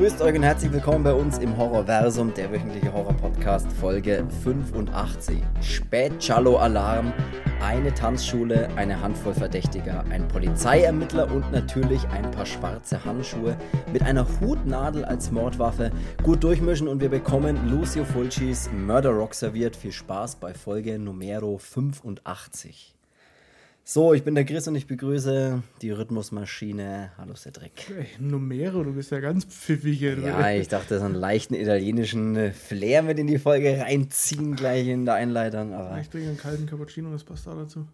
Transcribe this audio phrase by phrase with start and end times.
[0.00, 5.42] Grüßt euch und herzlich willkommen bei uns im Horrorversum, der wöchentliche Horror-Podcast, Folge 85.
[5.60, 7.12] Spät-Cello-Alarm,
[7.62, 13.58] eine Tanzschule, eine Handvoll Verdächtiger, ein Polizeiermittler und natürlich ein paar schwarze Handschuhe
[13.92, 15.90] mit einer Hutnadel als Mordwaffe.
[16.22, 19.76] Gut durchmischen und wir bekommen Lucio Fulcis Murder Rock serviert.
[19.76, 22.94] Viel Spaß bei Folge Numero 85.
[23.92, 27.10] So, ich bin der Chris und ich begrüße die Rhythmusmaschine.
[27.18, 27.88] Hallo Cedric.
[27.88, 30.16] Hey, Numero, du bist ja ganz pfiffig hier.
[30.16, 35.06] Ja, ich dachte, so einen leichten italienischen Flair mit in die Folge reinziehen, gleich in
[35.06, 35.74] der Einleitung.
[35.74, 37.84] Aber ich trinke einen kalten Cappuccino, das passt da dazu.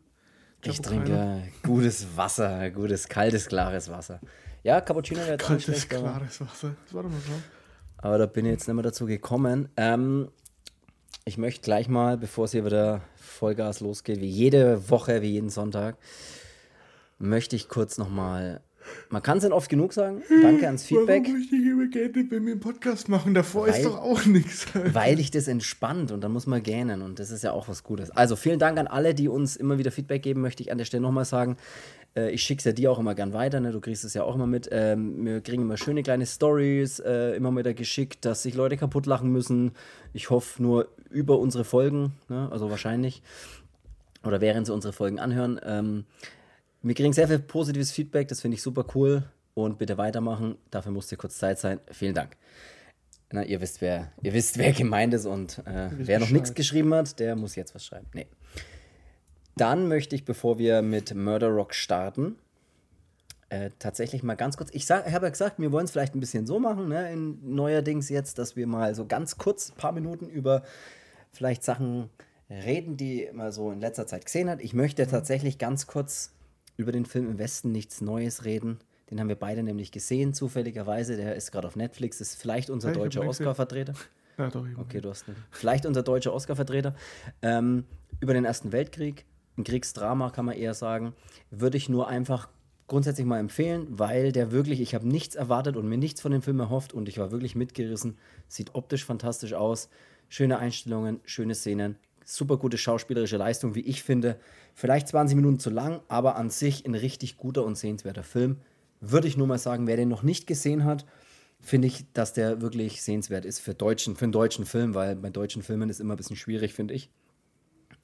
[0.65, 4.21] Ich trinke gutes Wasser, gutes, kaltes, klares Wasser.
[4.65, 6.77] Ja, Cappuccino wäre Kaltes, schlecht, klares Wasser.
[6.85, 7.41] Das war doch mal drauf.
[7.97, 9.71] Aber da bin ich jetzt nicht mehr dazu gekommen.
[9.79, 10.29] Ähm,
[11.24, 13.01] ich möchte gleich mal, bevor es hier wieder
[13.37, 15.97] Vollgas losgeht, wie jede Woche, wie jeden Sonntag,
[17.19, 18.61] möchte ich kurz nochmal.
[19.09, 20.23] Man kann es nicht oft genug sagen.
[20.43, 21.24] Danke ans Feedback.
[21.24, 23.35] Warum möchte ich immer gerne bei mir einen Podcast machen?
[23.35, 24.66] Davor weil, ist doch auch nichts.
[24.75, 27.83] Weil dich das entspannt und dann muss man gähnen und das ist ja auch was
[27.83, 28.10] Gutes.
[28.10, 30.85] Also vielen Dank an alle, die uns immer wieder Feedback geben, möchte ich an der
[30.85, 31.57] Stelle nochmal sagen.
[32.17, 33.73] Äh, ich schicke es ja dir auch immer gern weiter, ne?
[33.73, 34.69] du kriegst es ja auch immer mit.
[34.73, 39.07] Ähm, wir kriegen immer schöne kleine Stories, äh, immer wieder geschickt, dass sich Leute kaputt
[39.07, 39.73] lachen müssen.
[40.13, 42.49] Ich hoffe nur über unsere Folgen, ne?
[42.51, 43.23] also wahrscheinlich.
[44.25, 45.61] Oder während sie unsere Folgen anhören.
[45.65, 46.05] Ähm,
[46.83, 49.25] wir kriegen sehr viel positives Feedback, das finde ich super cool.
[49.55, 50.57] Und bitte weitermachen.
[50.71, 51.81] Dafür muss dir kurz Zeit sein.
[51.91, 52.37] Vielen Dank.
[53.33, 56.93] Na, ihr wisst, wer, ihr wisst, wer gemeint ist und äh, wer noch nichts geschrieben
[56.95, 58.07] hat, der muss jetzt was schreiben.
[58.13, 58.27] Nee.
[59.57, 62.37] Dann möchte ich, bevor wir mit Murder Rock starten,
[63.49, 66.21] äh, tatsächlich mal ganz kurz, ich, ich habe ja gesagt, wir wollen es vielleicht ein
[66.21, 69.93] bisschen so machen, ne, in neuerdings jetzt, dass wir mal so ganz kurz ein paar
[69.93, 70.62] Minuten über
[71.32, 72.10] vielleicht Sachen
[72.50, 74.60] reden, die man so in letzter Zeit gesehen hat.
[74.60, 75.10] Ich möchte mhm.
[75.10, 76.32] tatsächlich ganz kurz
[76.76, 78.78] über den Film im Westen nichts Neues reden.
[79.10, 81.16] Den haben wir beide nämlich gesehen, zufälligerweise.
[81.16, 83.94] Der ist gerade auf Netflix, ist vielleicht unser hey, deutscher Oscar-Vertreter.
[84.36, 85.41] Ja, doch, okay, du hast nicht.
[85.50, 86.94] Vielleicht unser deutscher Oscar-Vertreter.
[87.41, 87.84] Ähm,
[88.20, 89.25] über den Ersten Weltkrieg
[89.56, 91.15] ein Kriegsdrama kann man eher sagen,
[91.50, 92.49] würde ich nur einfach
[92.87, 96.43] grundsätzlich mal empfehlen, weil der wirklich, ich habe nichts erwartet und mir nichts von dem
[96.43, 98.17] Film erhofft und ich war wirklich mitgerissen.
[98.49, 99.89] Sieht optisch fantastisch aus,
[100.28, 104.39] schöne Einstellungen, schöne Szenen, super gute schauspielerische Leistung, wie ich finde.
[104.75, 108.59] Vielleicht 20 Minuten zu lang, aber an sich ein richtig guter und sehenswerter Film.
[109.00, 111.06] Würde ich nur mal sagen, wer den noch nicht gesehen hat,
[111.61, 115.31] finde ich, dass der wirklich sehenswert ist für, deutschen, für einen deutschen Film, weil bei
[115.31, 117.11] deutschen Filmen ist immer ein bisschen schwierig, finde ich.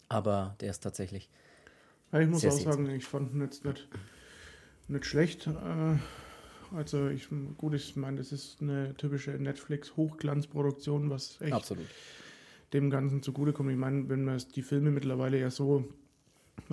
[0.09, 1.31] Aber der ist tatsächlich
[2.13, 3.89] ja, ich muss auch sagen, ich fand ihn jetzt nicht,
[4.89, 5.47] nicht schlecht.
[5.47, 5.97] Äh,
[6.77, 11.87] also ich gut, ich meine, das ist eine typische Netflix-Hochglanzproduktion, was echt Absolut.
[12.75, 13.71] dem Ganzen zugutekommt.
[13.71, 15.89] Ich meine, wenn man die Filme mittlerweile ja so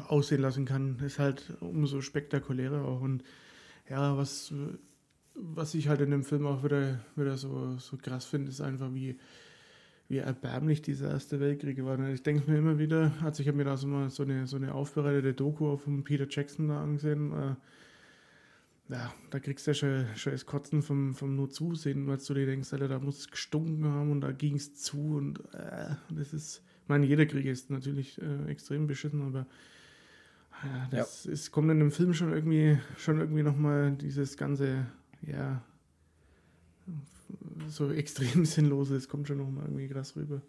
[0.07, 3.01] aussehen lassen kann, ist halt umso spektakulärer auch.
[3.01, 3.23] Und
[3.89, 4.53] ja, was,
[5.35, 8.93] was ich halt in dem Film auch wieder, wieder so, so krass finde, ist einfach,
[8.93, 9.17] wie,
[10.09, 11.99] wie erbärmlich dieser Erste Weltkrieg war.
[12.09, 14.57] Ich denke mir immer wieder, also ich habe mir da so mal so eine, so
[14.57, 17.31] eine aufbereitete Doku von Peter Jackson da angesehen.
[17.31, 17.55] Äh,
[18.91, 22.33] ja, da kriegst du ja schon, schon das Kotzen vom, vom nur Zusehen, weil du
[22.33, 25.95] dir denkst, Alter, da muss es gestunken haben und da ging es zu und äh,
[26.09, 29.45] das ist, ich meine, jeder Krieg ist natürlich äh, extrem beschissen, aber
[30.63, 31.31] ja, das ja.
[31.31, 34.87] Ist, kommt in dem Film schon irgendwie, schon irgendwie nochmal dieses ganze,
[35.21, 35.61] ja,
[37.67, 40.41] so extrem sinnlos ist, kommt schon noch mal irgendwie krass rüber.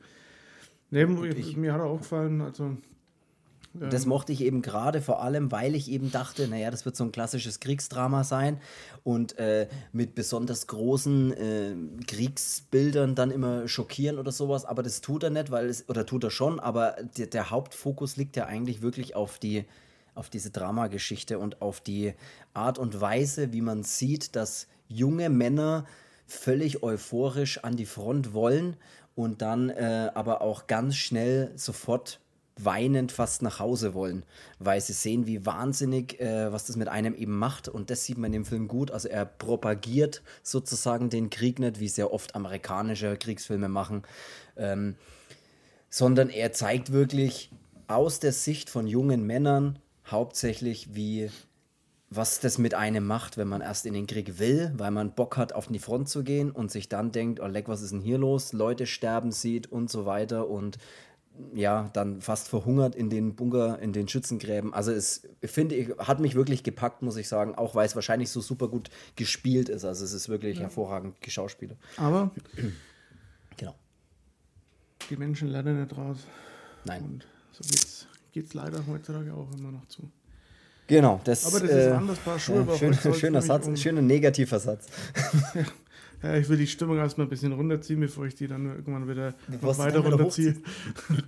[0.91, 1.05] Nee,
[1.37, 2.77] ich, mir hat er auch gefallen, also
[3.73, 7.05] das mochte ich eben gerade vor allem, weil ich eben dachte, naja, das wird so
[7.05, 8.61] ein klassisches Kriegsdrama sein
[9.05, 11.75] und äh, mit besonders großen äh,
[12.05, 14.65] Kriegsbildern dann immer schockieren oder sowas.
[14.65, 18.17] Aber das tut er nicht, weil es, oder tut er schon, aber der, der Hauptfokus
[18.17, 19.65] liegt ja eigentlich wirklich auf die,
[20.17, 22.15] auf diese Dramageschichte und auf die
[22.55, 25.87] Art und Weise, wie man sieht, dass junge Männer
[26.33, 28.77] völlig euphorisch an die Front wollen
[29.15, 32.21] und dann äh, aber auch ganz schnell sofort
[32.65, 34.25] weinend fast nach Hause wollen,
[34.59, 37.69] weil sie sehen, wie wahnsinnig, äh, was das mit einem eben macht.
[37.69, 38.91] Und das sieht man in dem Film gut.
[38.91, 44.03] Also er propagiert sozusagen den Krieg nicht, wie sehr oft amerikanische Kriegsfilme machen,
[44.57, 44.97] ähm,
[45.89, 47.51] sondern er zeigt wirklich
[47.89, 51.31] aus der Sicht von jungen Männern hauptsächlich, wie
[52.11, 55.37] was das mit einem macht, wenn man erst in den Krieg will, weil man Bock
[55.37, 58.01] hat, auf die Front zu gehen und sich dann denkt, oh leck, was ist denn
[58.01, 58.53] hier los?
[58.53, 60.79] Leute sterben sieht und so weiter und
[61.55, 64.75] ja, dann fast verhungert in den Bunker, in den Schützengräben.
[64.75, 68.31] Also es, finde ich, hat mich wirklich gepackt, muss ich sagen, auch weil es wahrscheinlich
[68.31, 69.85] so super gut gespielt ist.
[69.85, 70.63] Also es ist wirklich ja.
[70.63, 71.79] hervorragend geschauspielert.
[71.97, 72.33] Aber
[73.57, 73.77] genau.
[75.09, 76.19] Die Menschen lernen nicht raus.
[76.85, 77.05] Nein.
[77.05, 77.63] Und so
[78.33, 80.11] geht es leider heutzutage auch immer noch zu.
[80.91, 82.67] Genau, das, Aber das ist äh, anders, paar Schuhe.
[82.69, 84.89] Ja, schön, schöner Satz, um schöner negativer Satz.
[86.23, 89.35] ja, ich will die Stimmung erstmal ein bisschen runterziehen, bevor ich die dann irgendwann wieder
[89.61, 90.57] weiter runterziehe.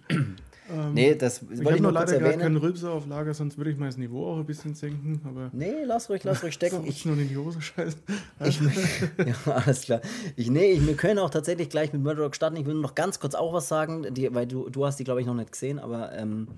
[0.73, 3.77] Ähm, nee, das ich habe nur leider gerade keinen Rülpser auf Lager, sonst würde ich
[3.77, 5.21] mal das Niveau auch ein bisschen senken.
[5.25, 6.83] Aber nee, lass ruhig, lass ruhig stecken.
[6.87, 8.01] ich nur in die Hose scheißen.
[8.45, 10.01] Ich, ja, alles klar.
[10.37, 12.57] Ich, nee, ich, wir können auch tatsächlich gleich mit Murder Rock starten.
[12.57, 15.05] Ich will nur noch ganz kurz auch was sagen, die, weil du, du hast die,
[15.05, 16.49] glaube ich, noch nicht gesehen, aber ähm,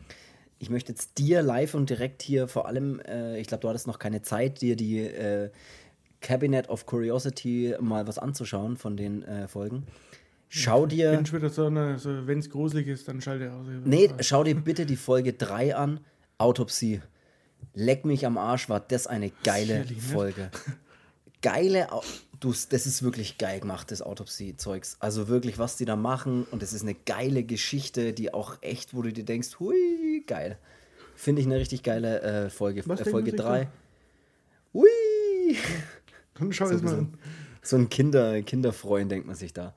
[0.58, 3.86] ich möchte jetzt dir live und direkt hier vor allem, äh, ich glaube, du hattest
[3.86, 5.50] noch keine Zeit, dir die äh,
[6.20, 9.86] Cabinet of Curiosity mal was anzuschauen von den äh, Folgen.
[10.48, 11.14] Schau dir.
[11.26, 13.66] Schon wieder so, eine, so wenn es gruselig ist, dann schalte aus.
[13.84, 16.00] Nee, schau dir bitte die Folge 3 an.
[16.38, 17.00] Autopsie.
[17.74, 20.50] Leck mich am Arsch, war das eine geile das Folge.
[21.44, 21.88] Geile,
[22.40, 24.96] du, das ist wirklich geil gemacht, das Autopsie-Zeugs.
[24.98, 28.94] Also wirklich, was die da machen und es ist eine geile Geschichte, die auch echt,
[28.94, 30.56] wo du dir denkst, hui, geil.
[31.14, 32.80] Finde ich eine richtig geile äh, Folge.
[32.80, 33.68] Äh, Folge 3.
[34.72, 34.88] Hui!
[36.38, 37.18] Dann schau so, es mal an.
[37.60, 39.74] So ein Kinder, Kinderfreund denkt man sich da.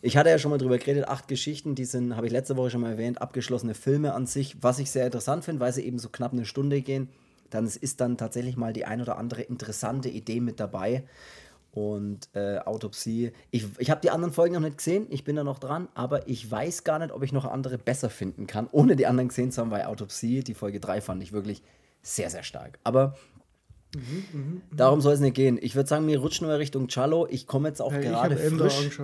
[0.00, 2.70] Ich hatte ja schon mal drüber geredet, acht Geschichten, die sind, habe ich letzte Woche
[2.70, 5.98] schon mal erwähnt, abgeschlossene Filme an sich, was ich sehr interessant finde, weil sie eben
[5.98, 7.08] so knapp eine Stunde gehen.
[7.50, 11.04] Dann ist dann tatsächlich mal die ein oder andere interessante Idee mit dabei.
[11.70, 13.32] Und äh, Autopsie.
[13.50, 16.26] Ich, ich habe die anderen Folgen noch nicht gesehen, ich bin da noch dran, aber
[16.26, 19.52] ich weiß gar nicht, ob ich noch andere besser finden kann, ohne die anderen gesehen
[19.52, 21.62] zu haben, weil Autopsie, die Folge 3 fand ich wirklich
[22.02, 22.78] sehr, sehr stark.
[22.84, 23.14] Aber
[23.94, 24.00] mhm,
[24.32, 24.60] mh, mh.
[24.72, 25.58] darum soll es nicht gehen.
[25.60, 27.26] Ich würde sagen, wir rutschen nur Richtung Cello.
[27.30, 28.98] Ich komme jetzt auch hey, gerade frisch.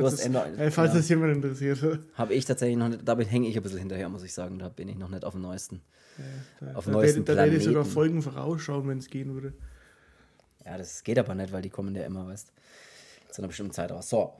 [0.00, 0.98] Falls, es, Ende, äh, falls ja.
[0.98, 2.00] das jemand interessiert.
[2.14, 4.58] Habe ich tatsächlich noch nicht, damit hänge ich ein bisschen hinterher, muss ich sagen.
[4.58, 5.82] Da bin ich noch nicht auf dem neuesten.
[6.18, 9.08] Ja, da, auf dem da, neuesten da, da werde ich sogar Folgen vorausschauen, wenn es
[9.08, 9.52] gehen würde.
[10.64, 12.52] Ja, das geht aber nicht, weil die kommen ja immer, weißt
[13.34, 14.08] zu einer bestimmten Zeit raus.
[14.08, 14.32] So.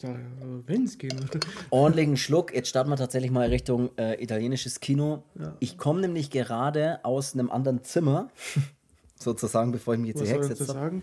[0.00, 1.40] Wenn es gehen würde.
[1.70, 2.54] Ordentlichen Schluck.
[2.54, 5.24] Jetzt starten wir tatsächlich mal Richtung äh, italienisches Kino.
[5.36, 5.56] Ja.
[5.58, 8.28] Ich komme nämlich gerade aus einem anderen Zimmer,
[9.18, 11.02] sozusagen, bevor ich mich jetzt Was hierher gesetzt habe.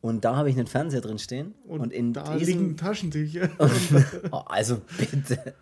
[0.00, 1.54] Und da habe ich einen Fernseher drin stehen.
[1.66, 3.48] Und, und in da diesem, liegen Taschentücher.
[4.30, 5.54] oh, also bitte.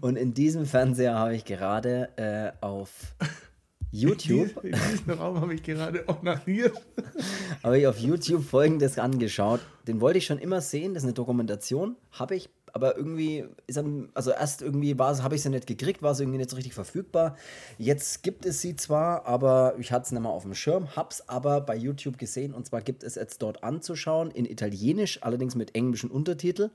[0.00, 2.90] Und in diesem Fernseher habe ich gerade äh, auf
[3.90, 4.62] YouTube.
[4.62, 6.74] In, diesem Raum habe ich gerade onaniert.
[7.62, 9.60] habe ich auf YouTube folgendes angeschaut.
[9.86, 10.94] Den wollte ich schon immer sehen.
[10.94, 11.96] Das ist eine Dokumentation.
[12.12, 16.02] Habe ich aber irgendwie ist dann, also erst irgendwie war habe ich sie nicht gekriegt,
[16.02, 17.36] war sie irgendwie nicht so richtig verfügbar.
[17.78, 21.28] Jetzt gibt es sie zwar, aber ich hatte es nicht mal auf dem Schirm, hab's
[21.28, 25.74] aber bei YouTube gesehen und zwar gibt es jetzt dort anzuschauen in Italienisch, allerdings mit
[25.74, 26.70] englischen Untertitel,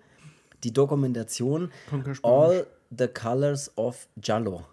[0.63, 1.71] die Dokumentation
[2.23, 4.65] All the Colors of Giallo.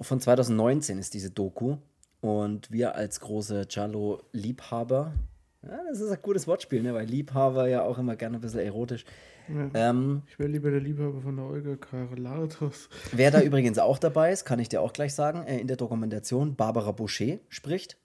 [0.00, 1.76] Von 2019 ist diese Doku
[2.20, 5.14] und wir als große Giallo-Liebhaber
[5.66, 6.94] ja, das ist ein gutes Wortspiel, ne?
[6.94, 9.04] weil Liebhaber ja auch immer gerne ein bisschen erotisch.
[9.48, 9.90] Ja.
[9.90, 12.88] Ähm, ich wäre lieber der Liebhaber von der Olga Karlatos.
[13.12, 15.76] Wer da übrigens auch dabei ist, kann ich dir auch gleich sagen, äh, in der
[15.76, 17.96] Dokumentation Barbara Boucher spricht.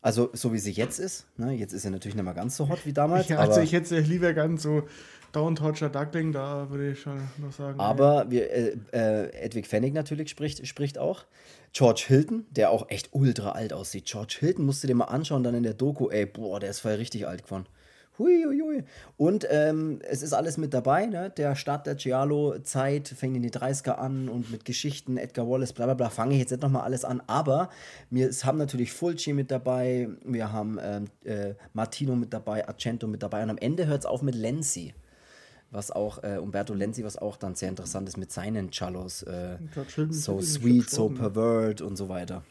[0.00, 1.26] Also so wie sie jetzt ist.
[1.36, 1.52] Ne?
[1.52, 3.28] Jetzt ist sie natürlich nicht mehr ganz so hot wie damals.
[3.28, 4.84] Ja, also ich hätte sie lieber ganz so
[5.32, 7.78] Down Torture Duckling, da würde ich schon noch sagen.
[7.80, 8.30] Aber ja.
[8.30, 11.24] wir, äh, äh, Edwig Fennig natürlich spricht, spricht auch.
[11.72, 14.06] George Hilton, der auch echt ultra alt aussieht.
[14.06, 16.80] George Hilton musst du dir mal anschauen, dann in der Doku, ey, boah, der ist
[16.80, 17.66] voll richtig alt geworden.
[18.18, 18.84] Hui, hui, hui.
[19.16, 21.30] Und ähm, es ist alles mit dabei, ne?
[21.30, 25.84] Der Start der Giallo-Zeit fängt in die 30er an und mit Geschichten, Edgar Wallace, bla
[25.84, 27.22] bla bla, fange ich jetzt nicht nochmal alles an.
[27.28, 27.70] Aber
[28.10, 33.22] wir haben natürlich Fulci mit dabei, wir haben ähm, äh, Martino mit dabei, Argento mit
[33.22, 34.94] dabei und am Ende hört es auf mit Lenzi.
[35.70, 39.22] Was auch, äh, Umberto Lenzi, was auch dann sehr interessant ist mit seinen Cellos.
[39.22, 39.58] Äh,
[40.10, 42.42] so sweet, so pervert und so weiter.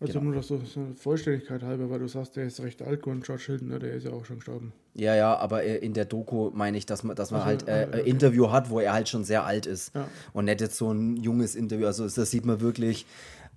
[0.00, 0.30] Also genau.
[0.30, 3.42] nur das so, so Vollständigkeit halber, weil du sagst, der ist recht alt geworden, George
[3.46, 3.78] Hilton, ne?
[3.78, 4.72] der ist ja auch schon gestorben.
[4.94, 7.92] Ja, ja, aber äh, in der Doku meine ich, dass man, dass man also, halt
[7.92, 8.08] äh, okay.
[8.08, 9.94] Interview hat, wo er halt schon sehr alt ist.
[9.94, 10.08] Ja.
[10.32, 11.86] Und nicht jetzt so ein junges Interview.
[11.86, 13.04] Also das sieht man wirklich,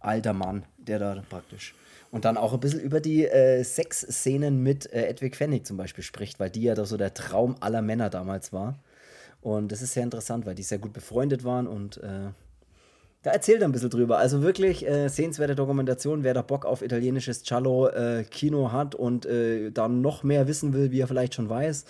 [0.02, 1.76] alter Mann, der da praktisch.
[2.12, 6.04] Und dann auch ein bisschen über die äh, Sexszenen mit äh, Edwig Fennig zum Beispiel
[6.04, 8.78] spricht, weil die ja doch so der Traum aller Männer damals war.
[9.42, 12.30] Und das ist sehr interessant, weil die sehr gut befreundet waren und äh,
[13.24, 14.18] da erzählt er ein bisschen drüber.
[14.18, 19.72] Also wirklich äh, sehenswerte Dokumentation, wer da Bock auf italienisches Cello-Kino äh, hat und äh,
[19.72, 21.86] da noch mehr wissen will, wie er vielleicht schon weiß,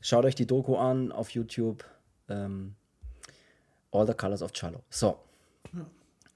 [0.00, 1.84] schaut euch die Doku an auf YouTube.
[2.28, 2.76] Ähm,
[3.90, 4.80] All the Colors of Cello.
[4.88, 5.16] So.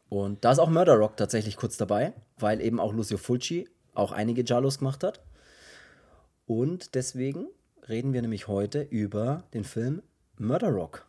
[0.09, 4.13] Und da ist auch Murder Rock tatsächlich kurz dabei, weil eben auch Lucio Fulci auch
[4.13, 5.21] einige Giallos gemacht hat.
[6.47, 7.47] Und deswegen
[7.89, 10.03] reden wir nämlich heute über den Film
[10.37, 11.06] Murder Rock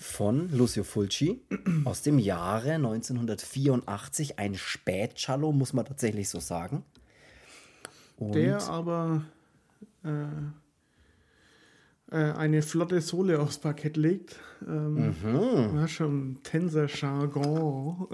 [0.00, 1.42] von Lucio Fulci
[1.84, 4.38] aus dem Jahre 1984.
[4.38, 6.84] Ein Spätcello, muss man tatsächlich so sagen.
[8.16, 9.24] Und Der aber
[10.02, 10.24] äh,
[12.10, 14.40] äh, eine flotte Sohle aufs Parkett legt.
[14.66, 15.76] Ähm, mhm.
[15.76, 18.08] Ja, schon Tänzer Jargon.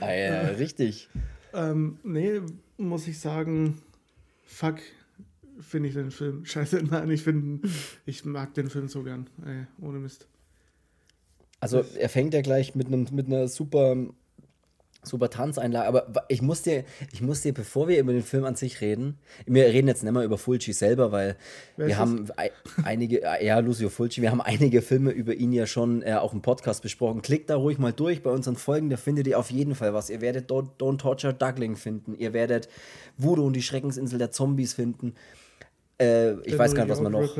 [0.00, 1.08] Ah, ja, richtig.
[1.54, 2.42] Ähm, nee,
[2.76, 3.80] muss ich sagen,
[4.44, 4.80] fuck,
[5.60, 6.82] finde ich den Film scheiße.
[6.90, 7.66] Nein, ich finde,
[8.04, 9.28] ich mag den Film so gern.
[9.46, 10.28] Ey, ohne Mist.
[11.62, 13.96] Also er fängt ja gleich mit, einem, mit einer super
[15.04, 15.86] super Tanzeinlage.
[15.86, 19.18] Aber ich muss dir, ich muss dir, bevor wir über den Film an sich reden,
[19.46, 21.36] wir reden jetzt nicht mehr über Fulci selber, weil
[21.76, 22.26] Wer wir haben
[22.84, 26.42] einige, ja, Lucio Fulci, wir haben einige Filme über ihn ja schon äh, auch im
[26.42, 27.22] Podcast besprochen.
[27.22, 30.10] Klickt da ruhig mal durch bei unseren Folgen, da findet ihr auf jeden Fall was.
[30.10, 32.68] Ihr werdet Don't, Don't Torture Duckling finden, ihr werdet
[33.16, 35.14] Voodoo und die Schreckensinsel der Zombies finden.
[36.00, 37.36] Äh, ich weiß gar nicht, was man noch.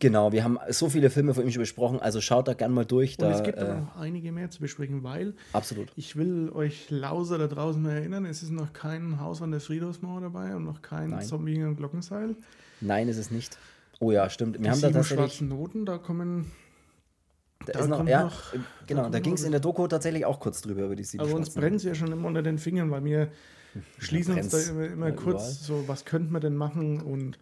[0.00, 2.84] Genau, wir haben so viele Filme von ihm schon besprochen, also schaut da gerne mal
[2.84, 3.18] durch.
[3.18, 5.92] Und da, es gibt äh, noch einige mehr zu besprechen, weil absolut.
[5.96, 10.22] ich will euch Lauser da draußen erinnern, es ist noch kein Haus an der Friedhofsmauer
[10.22, 11.22] dabei und noch kein Nein.
[11.22, 12.36] Zombie im Glockenseil.
[12.80, 13.58] Nein, ist es nicht.
[14.00, 14.56] Oh ja, stimmt.
[14.56, 16.50] Wir die haben da tatsächlich schwarzen Noten, da kommen
[17.66, 18.42] da, da ist noch, ja, noch,
[18.86, 21.22] genau, da, da ging es in der Doku tatsächlich auch kurz drüber über die sieben
[21.22, 23.28] Aber uns brennt es ja schon immer unter den Fingern, weil wir
[23.98, 25.82] schließen uns da immer, immer kurz überall.
[25.84, 27.38] so, was könnten wir denn machen und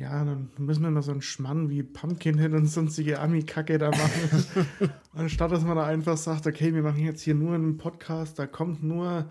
[0.00, 4.90] ja, dann müssen wir mal so einen Schmann wie Pumpkinhead und sonstige Ami-Kacke da machen.
[5.12, 8.46] Anstatt dass man da einfach sagt, okay, wir machen jetzt hier nur einen Podcast, da
[8.46, 9.30] kommt nur,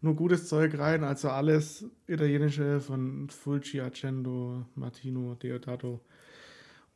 [0.00, 6.00] nur gutes Zeug rein, also alles italienische von Fulci, Accendo, Martino, Deodato,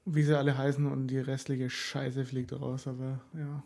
[0.04, 3.64] wie sie alle heißen und die restliche Scheiße fliegt raus, aber ja.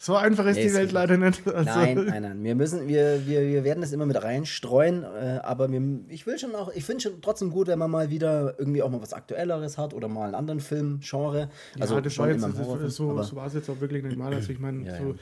[0.00, 1.44] So einfach ist nee, die Welt leider nicht.
[1.48, 2.44] Also nein, nein, nein.
[2.44, 6.38] Wir müssen, wir, wir, wir werden das immer mit reinstreuen, äh, aber wir, ich will
[6.38, 9.12] schon auch, ich finde schon trotzdem gut, wenn man mal wieder irgendwie auch mal was
[9.12, 11.50] Aktuelleres hat oder mal einen anderen Film, Genre.
[11.80, 14.16] Also ja, das schon war jetzt, das, so, so war es jetzt auch wirklich nicht
[14.16, 14.32] mal.
[14.32, 15.16] Also ich meine, ja, so,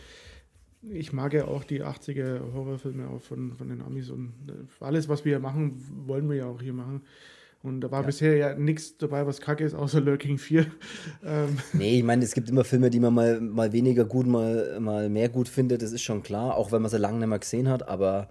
[0.83, 0.92] ja.
[0.95, 5.09] ich mag ja auch die 80er Horrorfilme auch von, von den Amis und äh, alles,
[5.09, 7.00] was wir hier machen, wollen wir ja auch hier machen.
[7.66, 8.06] Und da war ja.
[8.06, 10.66] bisher ja nichts dabei, was kacke ist, außer Lurking 4.
[11.25, 11.58] ähm.
[11.73, 15.08] Nee, ich meine, es gibt immer Filme, die man mal, mal weniger gut, mal, mal
[15.08, 17.68] mehr gut findet, das ist schon klar, auch wenn man sie lange nicht mehr gesehen
[17.68, 18.28] hat, aber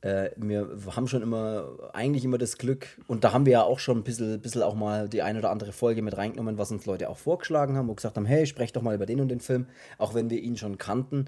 [0.00, 3.78] äh, wir haben schon immer, eigentlich immer das Glück, und da haben wir ja auch
[3.78, 6.84] schon ein bisschen, bisschen auch mal die eine oder andere Folge mit reingenommen, was uns
[6.84, 9.38] Leute auch vorgeschlagen haben, wo gesagt haben, hey, sprech doch mal über den und den
[9.38, 9.66] Film,
[9.98, 11.26] auch wenn wir ihn schon kannten.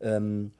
[0.00, 0.52] Ähm,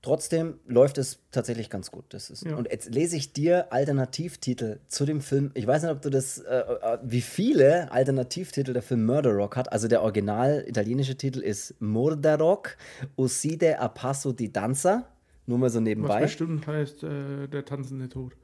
[0.00, 2.04] Trotzdem läuft es tatsächlich ganz gut.
[2.10, 2.54] Das ist, ja.
[2.54, 5.50] Und jetzt lese ich dir Alternativtitel zu dem Film.
[5.54, 9.56] Ich weiß nicht, ob du das, äh, äh, wie viele Alternativtitel der Film Murder Rock
[9.56, 9.72] hat.
[9.72, 12.76] Also der original italienische Titel ist Murder Rock,
[13.16, 15.08] Uccide a Passo di Danza.
[15.46, 16.16] Nur mal so nebenbei.
[16.16, 18.34] Was bestimmt heißt äh, der tanzende Tod.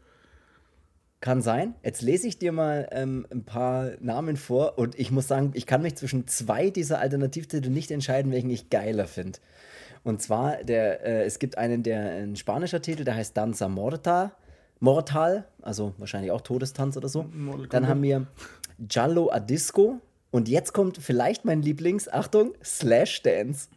[1.20, 1.74] Kann sein.
[1.84, 5.66] Jetzt lese ich dir mal ähm, ein paar Namen vor und ich muss sagen, ich
[5.66, 9.38] kann mich zwischen zwei dieser Alternativtitel nicht entscheiden, welchen ich geiler finde.
[10.04, 14.32] Und zwar, der, äh, es gibt einen, der ein spanischer Titel, der heißt Danza Morta,
[14.78, 17.26] Mortal, also wahrscheinlich auch Todestanz oder so.
[17.70, 18.26] Dann haben wir
[18.78, 20.00] Giallo a Disco.
[20.30, 23.68] Und jetzt kommt vielleicht mein Lieblings, Achtung, Slash Dance.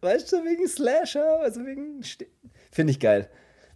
[0.00, 2.02] Weißt du, wegen Slasher, also wegen.
[2.70, 3.28] Finde ich geil.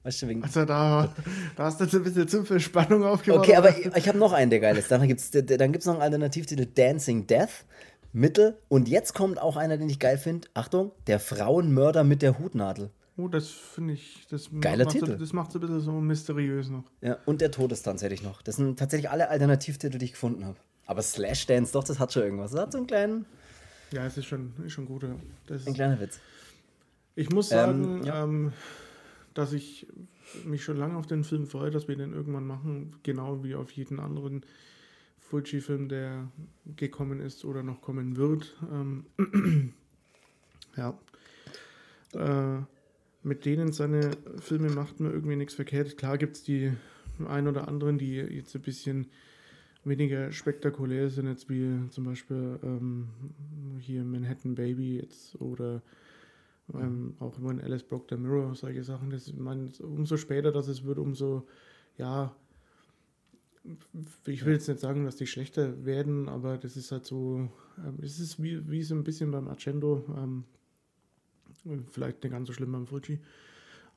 [0.02, 0.42] Weißt du, wegen.
[0.42, 1.14] Also da,
[1.56, 3.40] da hast du jetzt ein bisschen zu viel Spannung aufgebaut.
[3.40, 4.90] Okay, aber ich, ich habe noch einen, der geil ist.
[4.90, 7.64] Dann gibt es dann gibt's noch einen Alternativtitel Dancing Death.
[8.12, 8.58] Mittel.
[8.68, 10.48] Und jetzt kommt auch einer, den ich geil finde.
[10.54, 12.90] Achtung, der Frauenmörder mit der Hutnadel.
[13.16, 14.26] Oh, das finde ich.
[14.30, 15.18] Das Geiler macht, Titel.
[15.18, 16.84] Das macht es ein bisschen so mysteriös noch.
[17.00, 18.42] Ja, und der Todestanz hätte ich noch.
[18.42, 20.56] Das sind tatsächlich alle Alternativtitel, die ich gefunden habe.
[20.86, 22.52] Aber Slash Dance, doch, das hat schon irgendwas.
[22.52, 23.26] Das hat so einen kleinen.
[23.92, 25.04] Ja, es ist schon, ist schon gut.
[25.46, 26.18] Das ein kleiner Witz.
[27.14, 28.24] Ich muss sagen, ähm, ja.
[28.24, 28.52] ähm,
[29.34, 29.86] dass ich
[30.44, 33.70] mich schon lange auf den Film freue, dass wir den irgendwann machen, genau wie auf
[33.72, 34.44] jeden anderen
[35.32, 36.30] Fulci-Film, der
[36.76, 38.54] gekommen ist oder noch kommen wird.
[38.70, 39.06] Ähm,
[40.76, 40.98] ja.
[42.12, 42.62] Äh,
[43.22, 44.10] mit denen seine
[44.40, 45.96] Filme macht man irgendwie nichts verkehrt.
[45.96, 46.72] Klar gibt es die
[47.26, 49.06] ein oder anderen, die jetzt ein bisschen
[49.84, 53.08] weniger spektakulär sind, jetzt wie zum Beispiel ähm,
[53.78, 55.80] hier Manhattan Baby jetzt oder
[56.74, 59.08] ähm, auch immer in Alice Broke the Mirror, solche Sachen.
[59.08, 61.46] Das, man, umso später das es wird, umso
[61.96, 62.36] ja,
[64.26, 67.98] ich will jetzt nicht sagen, dass die schlechter werden, aber das ist halt so, ähm,
[68.02, 70.44] es ist wie, wie so ein bisschen beim Argento, ähm,
[71.90, 73.20] vielleicht nicht ganz so schlimm beim Fuji,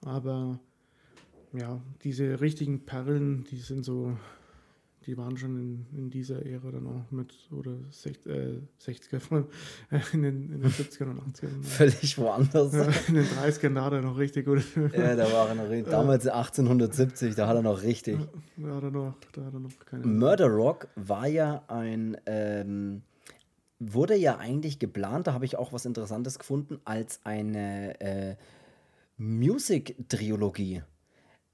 [0.01, 0.59] aber
[1.53, 4.17] ja, diese richtigen Perlen, die sind so,
[5.05, 9.45] die waren schon in, in dieser Ära dann auch mit, oder 60, äh, 60er,
[9.91, 11.61] äh, in den, in den 70ern und 80ern.
[11.63, 12.73] Völlig woanders.
[13.07, 14.63] in den 30ern, da hat er noch richtig gut.
[14.75, 18.17] ja, da war er noch, damals 1870, da hat er noch richtig.
[18.57, 20.05] Da hat er noch, da hat er noch keine.
[20.05, 23.03] Murder Rock war ja ein, ähm,
[23.79, 28.35] wurde ja eigentlich geplant, da habe ich auch was Interessantes gefunden, als eine äh,
[29.17, 30.81] Music-Trilogie.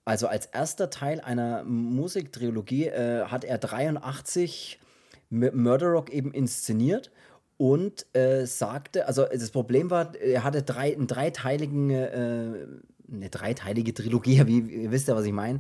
[0.06, 4.80] Also als erster Teil einer Musiktrilogie äh, hat er 83
[5.30, 7.12] Murder Rock eben inszeniert
[7.58, 12.68] und äh, sagte, also das Problem war, er hatte drei, einen dreiteiligen, äh,
[13.12, 15.60] eine dreiteilige Trilogie, wie ihr wisst ja, was ich meine,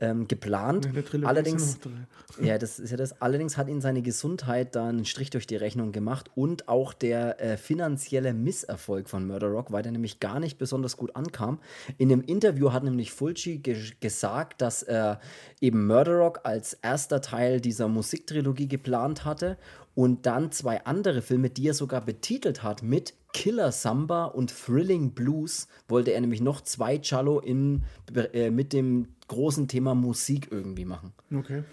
[0.00, 0.88] ähm, geplant.
[1.24, 1.78] Allerdings,
[2.40, 3.20] ja, das ist ja das.
[3.20, 7.40] Allerdings hat ihn seine Gesundheit da einen Strich durch die Rechnung gemacht und auch der
[7.40, 11.58] äh, finanzielle Misserfolg von Murder Rock, weil der nämlich gar nicht besonders gut ankam.
[11.96, 15.20] In einem Interview hat nämlich Fulci ge gesagt, dass er
[15.60, 19.56] eben Murder Rock als erster Teil dieser Musiktrilogie geplant hatte
[19.98, 25.10] und dann zwei andere Filme, die er sogar betitelt hat mit Killer Samba und Thrilling
[25.10, 27.82] Blues, wollte er nämlich noch zwei Cello in,
[28.14, 31.14] äh, mit dem großen Thema Musik irgendwie machen.
[31.34, 31.64] Okay.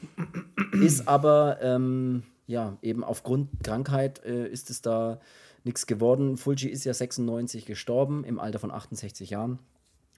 [0.72, 5.20] Ist aber, ähm, ja, eben aufgrund Krankheit äh, ist es da
[5.64, 6.36] nichts geworden.
[6.36, 9.60] Fulci ist ja 96 gestorben, im Alter von 68 Jahren.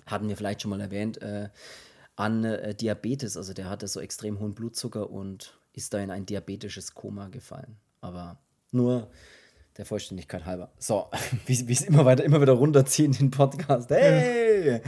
[0.06, 1.50] Hatten wir vielleicht schon mal erwähnt, äh,
[2.16, 3.36] an äh, Diabetes.
[3.36, 7.76] Also der hatte so extrem hohen Blutzucker und ist da in ein diabetisches Koma gefallen.
[8.08, 8.38] Aber
[8.72, 9.10] nur
[9.78, 10.72] der Vollständigkeit halber.
[10.80, 11.08] So,
[11.46, 13.90] wie es immer weiter, immer wieder runterziehen, den Podcast.
[13.90, 14.82] Hey!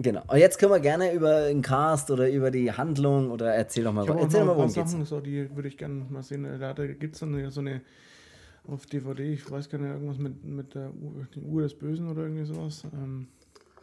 [0.00, 0.22] Genau.
[0.28, 3.92] Und jetzt können wir gerne über den Cast oder über die Handlung oder erzähl doch
[3.92, 4.92] mal, ich erzähl mal, worum geht's.
[4.92, 6.44] Sachen, so, die würde ich gerne mal sehen.
[6.60, 7.82] Da, da gibt es dann so eine
[8.68, 12.22] auf DVD, ich weiß gar nicht, irgendwas mit, mit der Uhr, Uhr des Bösen oder
[12.22, 12.84] irgendwie sowas.
[12.92, 13.26] Ähm,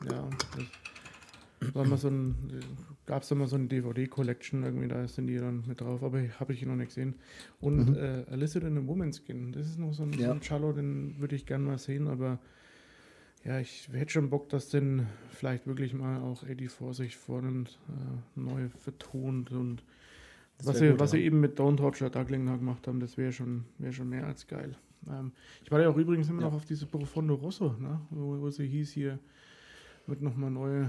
[0.09, 0.29] ja,
[1.59, 2.11] das, so
[3.05, 6.21] gab es da mal so eine DVD-Collection, irgendwie, da sind die dann mit drauf, aber
[6.39, 7.15] habe ich noch nicht gesehen.
[7.59, 7.95] Und mhm.
[7.95, 10.27] äh, Alyssa in a Woman's Skin, das ist noch so ein, ja.
[10.27, 12.39] so ein Cello, den würde ich gerne mal sehen, aber
[13.43, 18.39] ja, ich hätte schon Bock, dass denn vielleicht wirklich mal auch 84 sich vornimmt, äh,
[18.39, 19.83] neu vertont und
[20.63, 21.19] was sie, gut, was ja.
[21.19, 24.47] sie eben mit Don't Torture Duckling gemacht haben, das wäre schon, wär schon mehr als
[24.47, 24.75] geil.
[25.09, 25.31] Ähm,
[25.63, 26.47] ich war ja auch übrigens immer ja.
[26.47, 27.99] noch auf diese Profondo Rosso, ne?
[28.09, 29.19] wo, wo sie hieß, hier
[30.07, 30.85] wird nochmal neu,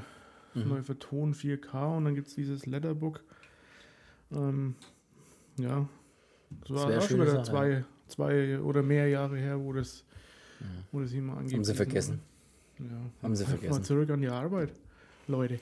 [0.65, 0.69] mhm.
[0.69, 3.23] neu vertont, 4K und dann gibt es dieses Letterbook.
[4.33, 4.75] Ähm,
[5.59, 5.89] ja,
[6.61, 10.05] das war das auch schon wieder zwei, zwei oder mehr Jahre her, wo das,
[10.61, 10.65] mhm.
[10.93, 11.55] wo das immer angeht.
[11.55, 12.21] Haben sie vergessen.
[12.79, 12.85] Ja.
[13.23, 13.71] Haben sie vergessen.
[13.71, 14.73] Mal zurück an die Arbeit,
[15.29, 15.59] Leute.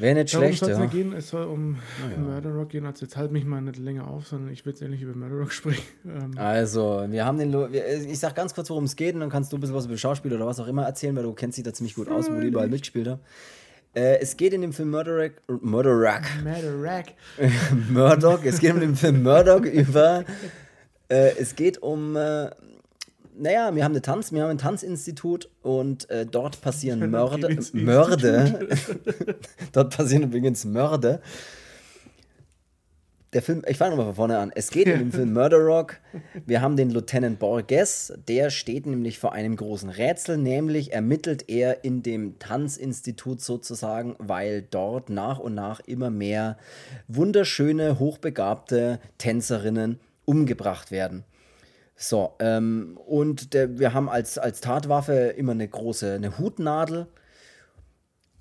[0.00, 0.86] Wäre nicht Darum schlecht, ja.
[0.86, 1.76] gehen, es soll um
[2.10, 2.16] ja.
[2.16, 2.86] Murder Rock gehen.
[2.86, 5.36] Also jetzt halt mich mal nicht länger auf, sondern ich will jetzt endlich über Murder
[5.36, 5.84] Rock sprechen.
[6.06, 7.52] Ähm also, wir haben den.
[7.52, 9.84] Lo ich sag ganz kurz, worum es geht, und dann kannst du ein bisschen was
[9.84, 12.30] über Schauspieler oder was auch immer erzählen, weil du kennst dich da ziemlich gut aus,
[12.30, 13.20] wo die überall mitgespielt haben.
[13.94, 15.32] Äh, es geht in dem Film Murder Rock.
[15.62, 16.22] Murder Rock.
[16.44, 17.06] Murder Rock.
[17.90, 18.44] Murdoch.
[18.44, 20.24] Es geht in dem Film Murdoch über.
[21.08, 22.50] Äh, es geht um äh,
[23.40, 27.48] naja, wir haben eine Tanz, wir haben ein Tanzinstitut und äh, dort passieren Mörder.
[27.72, 28.58] Mörder.
[29.72, 31.20] dort passieren übrigens Mörder.
[33.32, 34.50] Der Film, ich fange nochmal von vorne an.
[34.54, 35.98] Es geht in dem Film Murder Rock.
[36.46, 41.84] Wir haben den Lieutenant Borges, der steht nämlich vor einem großen Rätsel, nämlich ermittelt er
[41.84, 46.56] in dem Tanzinstitut sozusagen, weil dort nach und nach immer mehr
[47.06, 51.24] wunderschöne, hochbegabte Tänzerinnen umgebracht werden.
[51.94, 57.06] So, ähm, und der, wir haben als, als Tatwaffe immer eine große eine Hutnadel.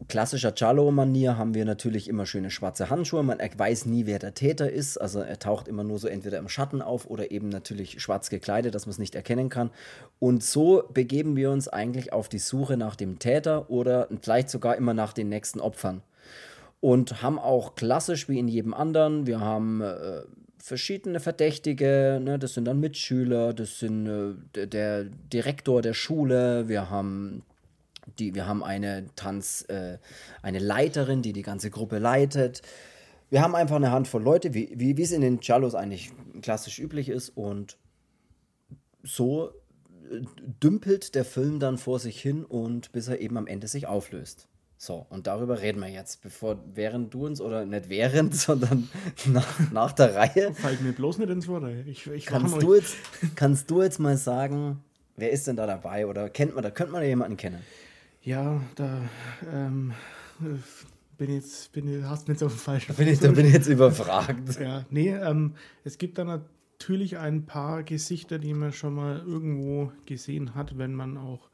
[0.07, 3.21] Klassischer Chalo-Manier haben wir natürlich immer schöne schwarze Handschuhe.
[3.21, 4.97] Man weiß nie, wer der Täter ist.
[4.97, 8.73] Also er taucht immer nur so entweder im Schatten auf oder eben natürlich schwarz gekleidet,
[8.73, 9.71] dass man es nicht erkennen kann.
[10.19, 14.77] Und so begeben wir uns eigentlich auf die Suche nach dem Täter oder vielleicht sogar
[14.77, 16.01] immer nach den nächsten Opfern.
[16.79, 20.21] Und haben auch klassisch wie in jedem anderen, wir haben äh,
[20.59, 22.39] verschiedene Verdächtige, ne?
[22.39, 24.07] das sind dann Mitschüler, das sind
[24.55, 27.43] äh, der Direktor der Schule, wir haben
[28.17, 29.98] die, wir haben eine Tanz, äh,
[30.41, 32.62] eine Leiterin, die die ganze Gruppe leitet.
[33.30, 37.10] Wir haben einfach eine Handvoll Leute, wie, wie es in den Cellos eigentlich klassisch üblich
[37.10, 37.78] ist und
[39.04, 39.50] so
[40.12, 40.22] äh,
[40.63, 44.48] dümpelt der Film dann vor sich hin und bis er eben am Ende sich auflöst.
[44.82, 48.89] So, und darüber reden wir jetzt, bevor, während du uns, oder nicht während, sondern
[49.26, 50.54] nach, nach der Reihe.
[50.54, 51.65] Fällt mir bloß nicht ins Wort.
[51.86, 52.95] Ich, ich kannst, du jetzt,
[53.36, 54.82] kannst du jetzt mal sagen,
[55.17, 56.08] wer ist denn da dabei?
[56.08, 57.60] Oder kennt man, da könnte man ja jemanden kennen?
[58.21, 59.01] Ja, da
[59.51, 59.93] ähm,
[61.17, 63.67] bin jetzt, bin, hast mich jetzt auf dem falschen bin ich, Da bin ich jetzt
[63.67, 64.60] überfragt.
[64.60, 69.91] ja, nee, ähm, es gibt da natürlich ein paar Gesichter, die man schon mal irgendwo
[70.05, 71.49] gesehen hat, wenn man auch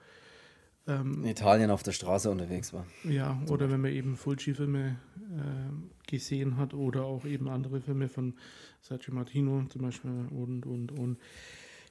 [0.88, 2.86] ähm, in Italien auf der Straße unterwegs war.
[3.04, 8.34] Ja, oder wenn man eben Fulci-Filme äh, gesehen hat oder auch eben andere Filme von
[8.82, 11.18] Sergio Martino zum Beispiel und, und, und.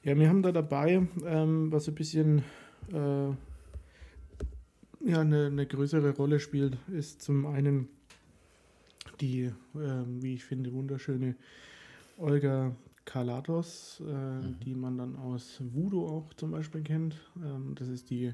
[0.03, 2.43] Ja, wir haben da dabei, ähm, was ein bisschen
[2.93, 3.33] äh,
[5.05, 7.87] ja, eine, eine, größere Rolle spielt, ist zum einen
[9.21, 9.53] die, äh,
[10.07, 11.35] wie ich finde, wunderschöne
[12.17, 14.59] Olga Kalatos, äh, mhm.
[14.65, 17.15] die man dann aus Voodoo auch zum Beispiel kennt.
[17.37, 18.33] Ähm, das ist die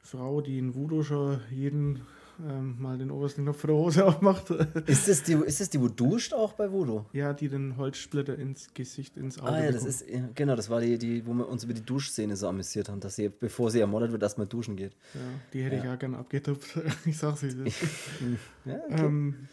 [0.00, 2.00] Frau, die in Voodoo schon jeden
[2.46, 4.50] ähm, mal den obersten Knopf der Hose aufmacht.
[4.50, 7.06] Ist das die, ist das die, wo duscht auch bei Voodoo?
[7.12, 10.68] Ja, die den Holzsplitter ins Gesicht, ins Auge Ah ja, das ist, ja, genau, das
[10.70, 13.70] war die, die, wo wir uns über die Duschszene so amüsiert haben, dass sie, bevor
[13.70, 14.92] sie ermordet wird, erstmal duschen geht.
[15.14, 15.20] Ja,
[15.52, 16.78] die hätte ich ja gern abgetupft.
[17.04, 17.56] ich sag's ist.
[18.64, 19.04] Ja, okay.
[19.04, 19.48] ähm,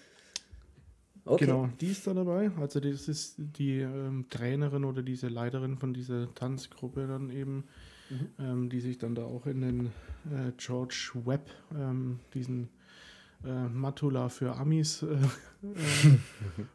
[1.26, 1.46] okay.
[1.46, 2.52] Genau, die ist da dabei.
[2.60, 7.64] Also das ist die ähm, Trainerin oder diese Leiterin von dieser Tanzgruppe dann eben,
[8.10, 8.28] Mhm.
[8.40, 9.86] ähm, die sich dann da auch in den
[10.32, 11.48] äh, George Webb,
[11.78, 12.70] ähm, diesen
[13.46, 15.06] äh, Matula für Amis, äh,
[15.66, 16.22] äh, ein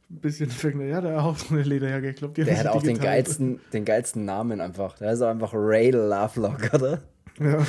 [0.09, 0.81] bisschen fängt.
[0.83, 2.11] Ja, der hat auch so eine Lederjacke.
[2.11, 4.97] Ich glaube, Der hat auch den geilsten, den geilsten Namen einfach.
[4.99, 7.03] Der ist auch einfach Ray Lovelock, oder?
[7.39, 7.67] Ja,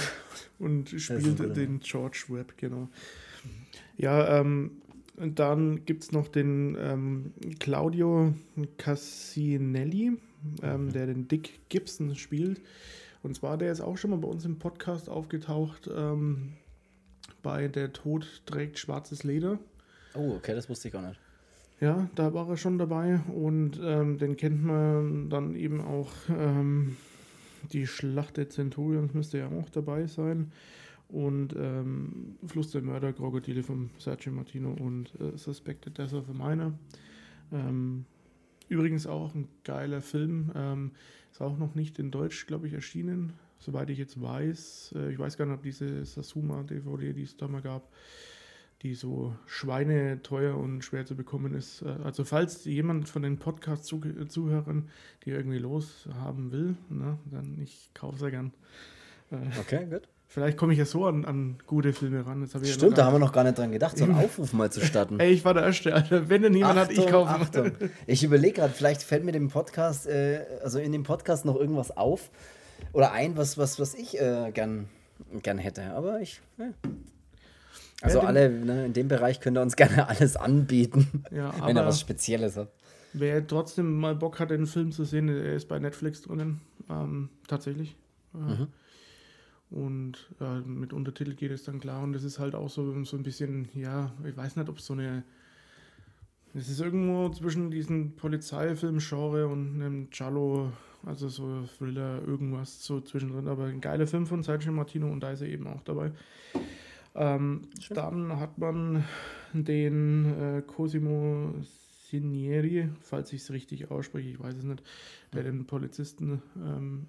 [0.60, 2.90] und spielt den George Webb, genau.
[3.98, 4.72] Ja, ähm,
[5.18, 8.34] und dann gibt es noch den ähm, Claudio
[8.78, 10.18] Cassinelli,
[10.62, 12.62] ähm, der den Dick Gibson spielt.
[13.24, 16.54] Und zwar, der ist auch schon mal bei uns im Podcast aufgetaucht, ähm,
[17.46, 19.60] bei Der Tod trägt schwarzes Leder.
[20.16, 21.20] Oh, okay, das wusste ich gar nicht.
[21.80, 26.12] Ja, da war er schon dabei und ähm, den kennt man dann eben auch.
[26.30, 26.98] Ähm,
[27.72, 30.52] die Schlacht der Centurions müsste ja auch dabei sein.
[31.08, 36.34] Und ähm, Fluss der Mörder, Krokodile von Sergio Martino und äh, Suspected Death of a
[36.34, 36.74] Miner.
[37.52, 38.06] Ähm,
[38.70, 40.52] übrigens auch ein geiler Film.
[40.56, 40.92] Ähm,
[41.32, 44.96] ist auch noch nicht in Deutsch, glaube ich, erschienen, soweit ich jetzt weiß.
[44.98, 47.90] Äh, ich weiß gar nicht, ob diese Sasuma-DVD, die es da mal gab,
[48.82, 51.82] die so schweineteuer und schwer zu bekommen ist.
[51.82, 54.90] Äh, Also falls jemand von den Podcast-Zuhörern
[55.26, 58.54] die irgendwie loshaben will, ne, dann ich kaufe sie gern.
[59.32, 60.08] Äh, Okay, gut.
[60.28, 62.42] Vielleicht komme ich ja so an, an gute Filme ran.
[62.42, 64.72] Ja Stimmt, noch da haben wir noch gar nicht dran gedacht, so einen Aufruf mal
[64.72, 65.20] zu starten.
[65.20, 66.28] Ey, ich war der Erste, Alter.
[66.30, 67.30] Wenn denn niemand hat, ich kaufe.
[67.30, 67.72] Achtung.
[68.08, 71.96] Ich überlege gerade, vielleicht fällt mir dem Podcast, äh, also in dem Podcast noch irgendwas
[71.96, 72.32] auf
[72.94, 74.88] oder ein, was, was, was ich äh, gern,
[75.44, 75.84] gern hätte.
[75.94, 76.42] Aber ich.
[76.58, 76.68] Ja.
[78.02, 81.78] Also Ja, alle, ne, in dem Bereich könnt ihr uns gerne alles anbieten, Ja, wenn
[81.78, 82.74] ihr was Spezielles habt.
[83.14, 86.60] Wer trotzdem mal Bock hat, den Film zu sehen, der ist bei Netflix drinnen.
[86.90, 87.96] Ähm, tatsächlich.
[88.34, 88.68] Mhm.
[89.70, 92.04] Und äh, mit Untertitel geht es dann klar.
[92.04, 94.86] Und das ist halt auch so, so ein bisschen, ja, ich weiß nicht, ob es
[94.86, 95.24] so eine.
[96.58, 100.72] Es ist irgendwo zwischen diesem Polizeifilm-Genre und einem Giallo,
[101.06, 103.50] also so Thriller, irgendwas so zwischendrin.
[103.50, 106.12] Aber ein geiler Film von Sergio Martino und da ist er eben auch dabei.
[107.14, 109.04] Ähm, dann hat man
[109.52, 111.54] den äh, Cosimo
[112.10, 114.82] Sinieri, falls ich es richtig ausspreche, ich weiß es nicht,
[115.34, 117.08] der den Polizisten ähm,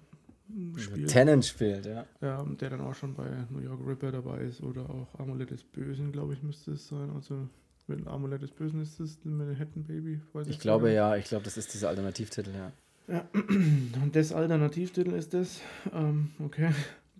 [0.75, 1.09] spielt.
[1.09, 2.05] Tennant spielt, ja.
[2.19, 5.63] Ja, der dann auch schon bei New York Ripper dabei ist oder auch Amulett des
[5.63, 7.11] Bösen, glaube ich, müsste es sein.
[7.15, 7.47] Also
[7.87, 10.21] mit Amulett des Bösen ist es Manhattan Baby.
[10.33, 12.71] Weiß Ich glaube ja, ich glaube, das ist dieser Alternativtitel, ja.
[13.33, 15.61] Und das Alternativtitel ist das.
[15.93, 16.71] Ähm, okay.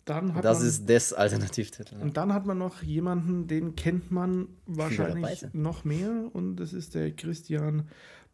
[0.03, 1.95] Dann hat Das man, ist des Alternativtitel.
[1.95, 2.01] Ja.
[2.01, 6.29] Und dann hat man noch jemanden, den kennt man wahrscheinlich noch mehr.
[6.33, 7.89] Und das ist der Christian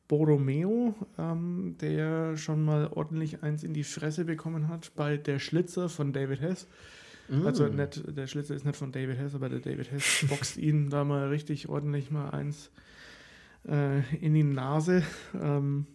[0.08, 5.90] Borromeo, ähm, der schon mal ordentlich eins in die Fresse bekommen hat bei Der Schlitzer
[5.90, 6.68] von David Hess.
[7.46, 7.76] Also Mm.
[7.76, 11.04] nicht, der Schlitzer ist nicht von David Hess, aber der David Hess boxt ihn da
[11.04, 12.70] mal richtig ordentlich mal eins
[13.68, 15.04] äh, in die Nase.
[15.40, 15.88] Ähm,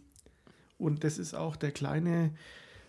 [0.79, 2.33] und das ist auch der kleine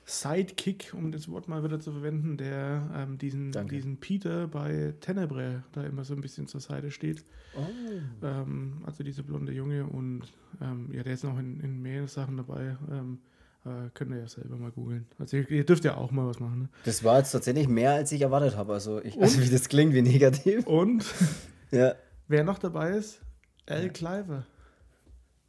[0.05, 3.75] Sidekick, um das Wort mal wieder zu verwenden, der ähm, diesen, Danke.
[3.75, 7.23] diesen Peter bei Tenebrae da immer so ein bisschen zur Seite steht.
[7.55, 8.25] Oh.
[8.25, 10.21] Ähm, also dieser blonde Junge und
[10.61, 12.77] ähm, ja, der ist noch in, in mehreren Sachen dabei.
[12.91, 13.19] Ähm,
[13.65, 15.05] äh, könnt ihr ja selber mal googeln.
[15.17, 16.63] Also ihr, ihr dürft ja auch mal was machen.
[16.63, 16.69] Ne?
[16.85, 18.73] Das war jetzt tatsächlich mehr, als ich erwartet habe.
[18.73, 20.65] Also, ich, also wie das klingt, wie negativ.
[20.67, 21.05] Und
[21.71, 21.93] Ja.
[22.27, 23.21] wer noch dabei ist,
[23.67, 24.45] Al Cliver.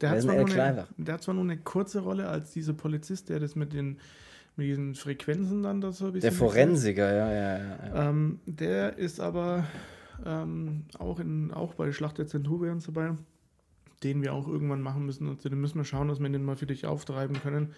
[0.00, 3.54] Der hat, eine, der hat zwar nur eine kurze Rolle als dieser Polizist, der das
[3.54, 3.98] mit den
[4.56, 6.30] mit diesen Frequenzen dann da so ein bisschen.
[6.30, 7.76] Der Forensiker, ja, ja, ja.
[7.94, 8.08] ja.
[8.08, 9.64] Ähm, der ist aber
[10.24, 13.12] ähm, auch, in, auch bei Schlacht der Centurions dabei,
[14.02, 15.28] den wir auch irgendwann machen müssen.
[15.28, 17.74] Und den müssen wir schauen, dass wir den mal für dich auftreiben können,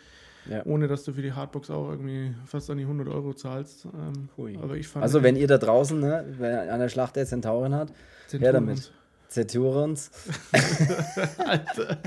[0.49, 0.65] ja.
[0.65, 3.87] ohne dass du für die Hardbox auch irgendwie fast an die 100 Euro zahlst.
[3.87, 4.29] Ähm,
[4.61, 7.93] aber ich fand Also, wenn ihr da draußen, ne, an der Schlacht der Zentauren hat,
[8.31, 8.93] her damit.
[9.29, 10.11] Centurions,
[11.39, 12.03] Alter.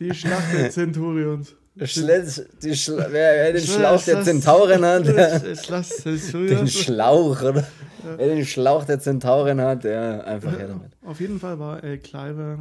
[0.00, 1.54] Die Schlacht der Centurions.
[1.84, 2.24] Schle
[2.62, 6.66] die Schla wer, wer den Schlauch der Das- Zentauren hat, der, das- das- das- den
[6.68, 7.66] Schlauch, oder?
[8.16, 10.92] Wer den Schlauch der Zentauren hat, der einfach her damit.
[11.04, 12.58] Auf jeden Fall war Al Cliver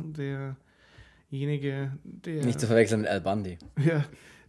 [1.32, 3.58] derjenige, der, Nicht zu verwechseln mit Al Bundy.
[3.86, 4.04] ja,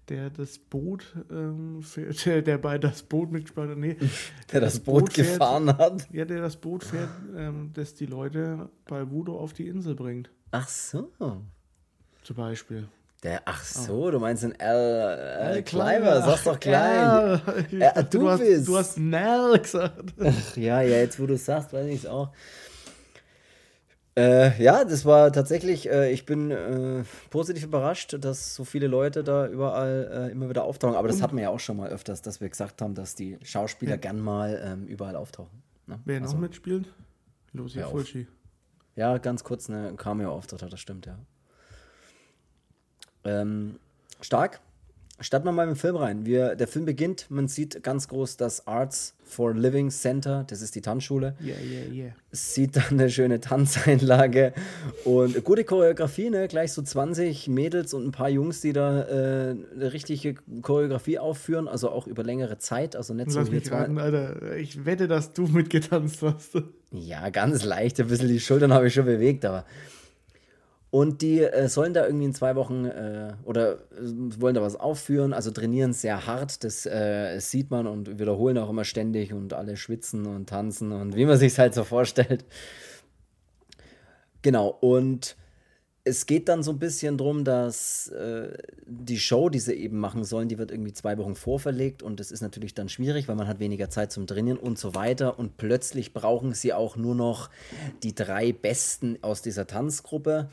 [0.09, 3.79] der das Boot, ähm, fährt, der, der bei das Boot mitgespielt hat.
[3.79, 3.97] Nee,
[4.53, 6.07] Der das Boot fährt- gefahren hat.
[6.13, 10.31] Ja, der das Boot fährt, ähm, das die Leute bei Voodoo auf die Insel bringt.
[10.53, 11.11] Ach so.
[12.23, 12.89] Zum Beispiel.
[13.27, 17.41] Der, ach so, du meinst den Al, Al, Al Cliver, sag's doch klein.
[17.73, 18.69] Ja, Ja, du, du hast, bist.
[18.69, 20.15] du hast Nell gesagt.
[20.21, 22.31] Ach ja, ja, jetzt wo du sagst, weiß ich es auch.
[24.17, 29.25] Äh, ja, das war tatsächlich, äh, ich bin äh, positiv überrascht, dass so viele Leute
[29.25, 30.95] da überall äh, immer wieder auftauchen.
[30.95, 33.39] Aber das hatten wir ja auch schon mal öfters, dass wir gesagt haben, dass die
[33.43, 33.97] Schauspieler ja.
[33.97, 35.65] gern mal ähm, überall auftauchen.
[35.89, 35.99] Ne?
[36.05, 36.87] Wer also, noch mitspielt?
[37.53, 38.29] Lucy Fulci.
[38.95, 41.19] Ja, ganz kurz eine Cameo-Auftritt hat, das stimmt, ja.
[43.27, 43.77] Ähm,
[44.21, 44.61] stark.
[45.19, 46.27] Starten wir mal im Film rein.
[46.27, 50.75] Wir, der Film beginnt, man sieht ganz groß das Arts for Living Center, das ist
[50.75, 51.35] die Tanzschule.
[51.43, 52.13] Yeah, yeah, yeah.
[52.33, 54.53] Sieht dann eine schöne Tanzeinlage
[55.07, 56.49] und gute Choreografie, ne?
[56.49, 61.67] gleich so 20 Mädels und ein paar Jungs, die da äh, eine richtige Choreografie aufführen,
[61.67, 64.57] also auch über längere Zeit, also nicht so Lass mich raten, Alter.
[64.57, 66.63] Ich wette, dass du mitgetanzt hast.
[66.93, 69.65] Ja, ganz leicht, ein bisschen die Schultern habe ich schon bewegt, aber
[70.97, 73.77] und die äh, sollen da irgendwie in zwei Wochen äh, oder äh,
[74.39, 78.71] wollen da was aufführen, also trainieren sehr hart, das äh, sieht man und wiederholen auch
[78.71, 82.47] immer ständig und alle schwitzen und tanzen und wie man sich halt so vorstellt.
[84.41, 85.37] Genau, und
[86.05, 88.57] es geht dann so ein bisschen darum, dass äh,
[88.87, 92.03] die Show, die sie eben machen sollen, die wird irgendwie zwei Wochen vorverlegt.
[92.03, 94.95] Und das ist natürlich dann schwierig, weil man hat weniger Zeit zum Trainieren und so
[94.95, 95.37] weiter.
[95.37, 97.51] Und plötzlich brauchen sie auch nur noch
[98.05, 100.49] die drei Besten aus dieser Tanzgruppe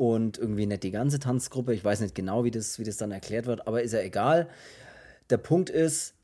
[0.00, 1.74] und irgendwie nicht die ganze Tanzgruppe.
[1.74, 4.48] Ich weiß nicht genau, wie das, wie das dann erklärt wird, aber ist ja egal.
[5.28, 6.14] Der Punkt ist,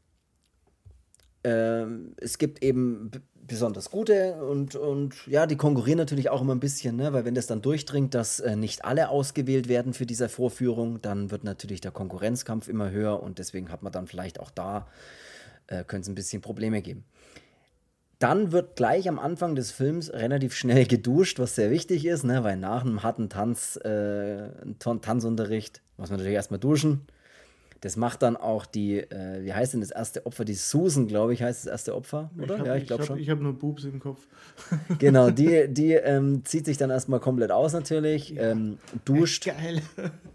[1.43, 1.85] äh,
[2.17, 6.97] es gibt eben besonders gute und, und ja, die konkurrieren natürlich auch immer ein bisschen,
[6.97, 7.13] ne?
[7.13, 11.31] weil wenn das dann durchdringt, dass äh, nicht alle ausgewählt werden für diese Vorführung, dann
[11.31, 14.89] wird natürlich der Konkurrenzkampf immer höher und deswegen hat man dann vielleicht auch da,
[15.67, 17.05] äh, könnte es ein bisschen Probleme geben.
[18.19, 22.45] Dann wird gleich am Anfang des Films relativ schnell geduscht, was sehr wichtig ist, ne?
[22.45, 24.49] weil nach einem harten Tanz, äh,
[24.79, 27.07] Tanzunterricht muss man natürlich erstmal duschen.
[27.83, 30.47] Das macht dann auch die, äh, wie heißt denn das erste Opfer?
[30.47, 32.55] Die Susan, glaube ich, heißt das erste Opfer, oder?
[32.55, 33.19] Ich hab, ja, ich glaube schon.
[33.19, 34.27] Ich habe nur Boobs im Kopf.
[34.99, 38.51] genau, die, die ähm, zieht sich dann erstmal komplett aus natürlich, ja.
[38.51, 39.45] ähm, duscht.
[39.45, 39.83] Geil.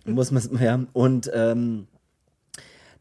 [0.06, 1.88] muss man, ja, und ähm,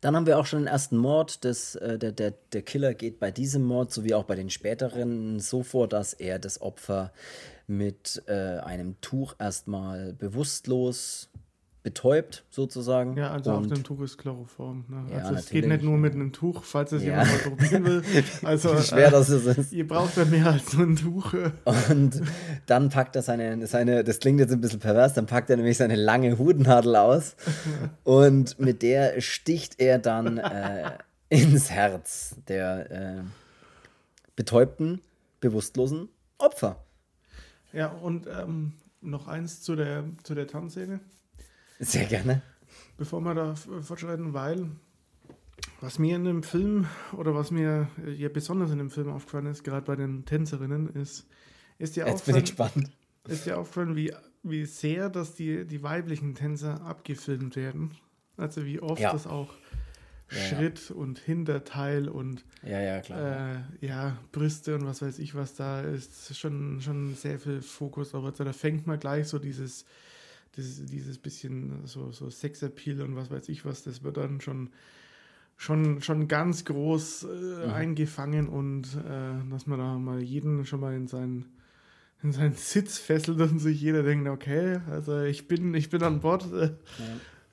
[0.01, 1.45] dann haben wir auch schon den ersten Mord.
[1.45, 5.41] Das, äh, der, der, der Killer geht bei diesem Mord sowie auch bei den späteren
[5.41, 7.13] so vor, dass er das Opfer
[7.67, 11.31] mit äh, einem Tuch erstmal bewusstlos
[11.83, 13.16] betäubt, sozusagen.
[13.16, 14.85] Ja, also und auf dem Tuch ist Chloroform.
[14.88, 15.07] Ne?
[15.11, 17.23] Ja, also es geht nicht nur mit einem Tuch, falls es ja.
[17.23, 18.03] jemand mal probieren will.
[18.43, 19.73] Also, Wie schwer äh, das ist.
[19.73, 21.35] Ihr braucht ja mehr als nur ein Tuch.
[21.90, 22.23] Und
[22.66, 25.77] dann packt er seine, seine, das klingt jetzt ein bisschen pervers, dann packt er nämlich
[25.77, 27.37] seine lange Hutnadel aus
[28.05, 30.90] und mit der sticht er dann äh,
[31.29, 33.23] ins Herz der äh,
[34.37, 35.01] betäubten,
[35.40, 36.85] bewusstlosen Opfer.
[37.73, 41.01] Ja, und ähm, noch eins zu der, zu der Tanzszene.
[41.81, 42.43] Sehr gerne.
[42.99, 44.71] Bevor wir da fortschreiten, weil
[45.81, 49.64] was mir in dem Film oder was mir ja besonders in dem Film aufgefallen ist,
[49.64, 51.27] gerade bei den Tänzerinnen, ist,
[51.79, 52.90] ist ja Jetzt bin ich gespannt.
[53.27, 54.12] Ist ja aufgefallen, wie,
[54.43, 57.93] wie sehr, dass die, die weiblichen Tänzer abgefilmt werden.
[58.37, 59.12] Also wie oft ja.
[59.12, 59.55] das auch
[60.31, 60.97] ja, Schritt ja.
[60.97, 63.57] und Hinterteil und ja, ja, klar.
[63.81, 68.14] Äh, ja, Brüste und was weiß ich, was da ist, schon, schon sehr viel Fokus.
[68.14, 69.87] Aber da fängt man gleich so dieses
[70.61, 74.70] dieses, dieses bisschen so, so Sexappeal und was weiß ich was, das wird dann schon,
[75.57, 77.73] schon, schon ganz groß äh, mhm.
[77.73, 81.46] eingefangen und äh, dass man da mal jeden schon mal in seinen
[82.23, 86.20] in seinen Sitz fesselt und sich jeder denkt, okay, also ich bin, ich bin an
[86.20, 86.46] Bord.
[86.53, 86.70] Ja.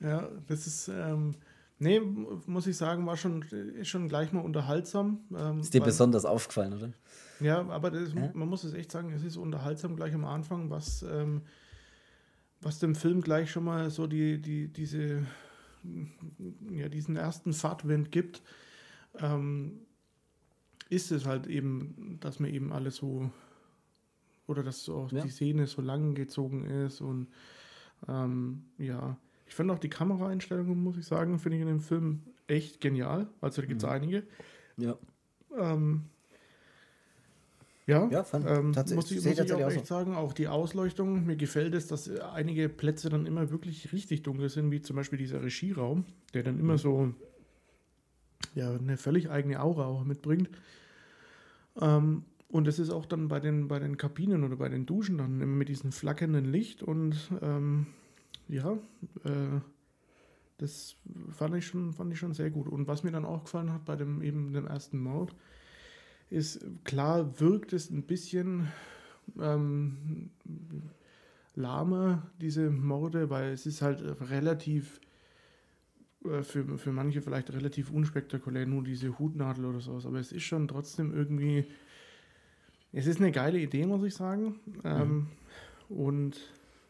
[0.00, 0.28] ja.
[0.46, 1.36] das ist, ähm,
[1.78, 2.00] nee,
[2.46, 3.44] muss ich sagen, war schon,
[3.82, 5.20] schon gleich mal unterhaltsam.
[5.34, 6.92] Ähm, ist dir weil, besonders aufgefallen, oder?
[7.40, 8.30] Ja, aber das, ja?
[8.34, 11.42] man muss es echt sagen, es ist unterhaltsam gleich am Anfang, was ähm,
[12.60, 15.26] was dem Film gleich schon mal so die, die, diese,
[16.70, 18.42] ja, diesen ersten Fahrtwind gibt,
[19.18, 19.80] ähm,
[20.88, 23.30] ist es halt eben, dass mir eben alles so,
[24.46, 25.22] oder dass so auch ja.
[25.22, 27.28] die Szene so lang gezogen ist und
[28.08, 32.22] ähm, ja, ich fand auch die Kameraeinstellungen, muss ich sagen, finde ich in dem Film
[32.46, 33.28] echt genial.
[33.40, 33.94] Also da gibt es mhm.
[33.94, 34.26] einige.
[34.76, 34.98] Ja.
[35.56, 36.04] Ähm,
[37.88, 39.94] ja, ja fand, ähm, muss ich, muss ich auch echt so.
[39.94, 44.50] sagen, auch die Ausleuchtung, mir gefällt es, dass einige Plätze dann immer wirklich richtig dunkel
[44.50, 46.78] sind, wie zum Beispiel dieser Regieraum, der dann immer mhm.
[46.78, 47.14] so
[48.54, 50.50] ja, eine völlig eigene Aura auch mitbringt.
[51.80, 55.16] Ähm, und es ist auch dann bei den, bei den Kabinen oder bei den Duschen
[55.16, 57.86] dann immer mit diesem flackernden Licht und ähm,
[58.48, 58.72] ja,
[59.24, 59.60] äh,
[60.58, 60.96] das
[61.30, 62.68] fand ich, schon, fand ich schon sehr gut.
[62.68, 65.34] Und was mir dann auch gefallen hat bei dem eben dem ersten Mord,
[66.30, 68.68] ist klar, wirkt es ein bisschen
[69.40, 70.30] ähm,
[71.54, 75.00] lahmer, diese Morde, weil es ist halt relativ,
[76.24, 80.44] äh, für, für manche vielleicht relativ unspektakulär, nur diese Hutnadel oder sowas, aber es ist
[80.44, 81.66] schon trotzdem irgendwie,
[82.92, 84.60] es ist eine geile Idee, muss ich sagen.
[84.84, 85.26] Ähm,
[85.88, 86.36] und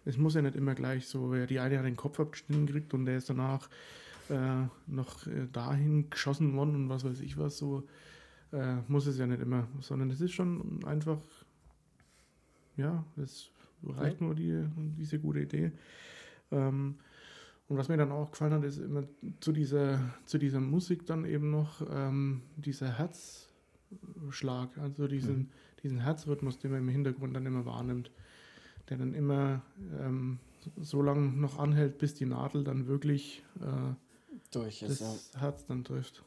[0.05, 3.05] es muss ja nicht immer gleich so, die eine hat den Kopf abgeschnitten gekriegt und
[3.05, 3.68] der ist danach
[4.29, 7.85] äh, noch äh, dahin geschossen worden und was weiß ich was, so
[8.52, 11.20] äh, muss es ja nicht immer, sondern es ist schon einfach,
[12.76, 13.50] ja, es
[13.84, 14.64] reicht nur die,
[14.96, 15.72] diese gute Idee.
[16.50, 16.96] Ähm,
[17.68, 19.04] und was mir dann auch gefallen hat, ist immer
[19.40, 25.48] zu dieser, zu dieser Musik dann eben noch ähm, dieser Herzschlag, also diesen, mhm.
[25.82, 28.11] diesen Herzrhythmus, den man im Hintergrund dann immer wahrnimmt,
[28.88, 29.61] der dann immer
[30.00, 30.38] ähm,
[30.80, 33.94] so lange noch anhält, bis die Nadel dann wirklich äh,
[34.50, 35.40] durch ist, das ja.
[35.40, 36.24] Herz dann trifft.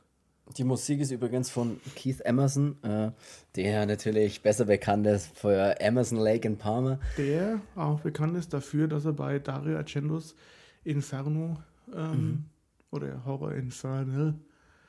[0.57, 3.11] Die Musik ist übrigens von Keith Emerson, äh,
[3.55, 6.99] der natürlich besser bekannt ist für Emerson Lake in Palmer.
[7.17, 10.35] Der auch bekannt ist dafür, dass er bei Dario Argendos
[10.83, 11.57] Inferno
[11.93, 12.45] ähm, mhm.
[12.91, 14.35] oder Horror Infernal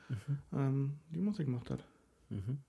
[0.09, 0.39] mhm.
[0.53, 1.85] ähm, die Musik gemacht hat.
[2.29, 2.59] Mhm.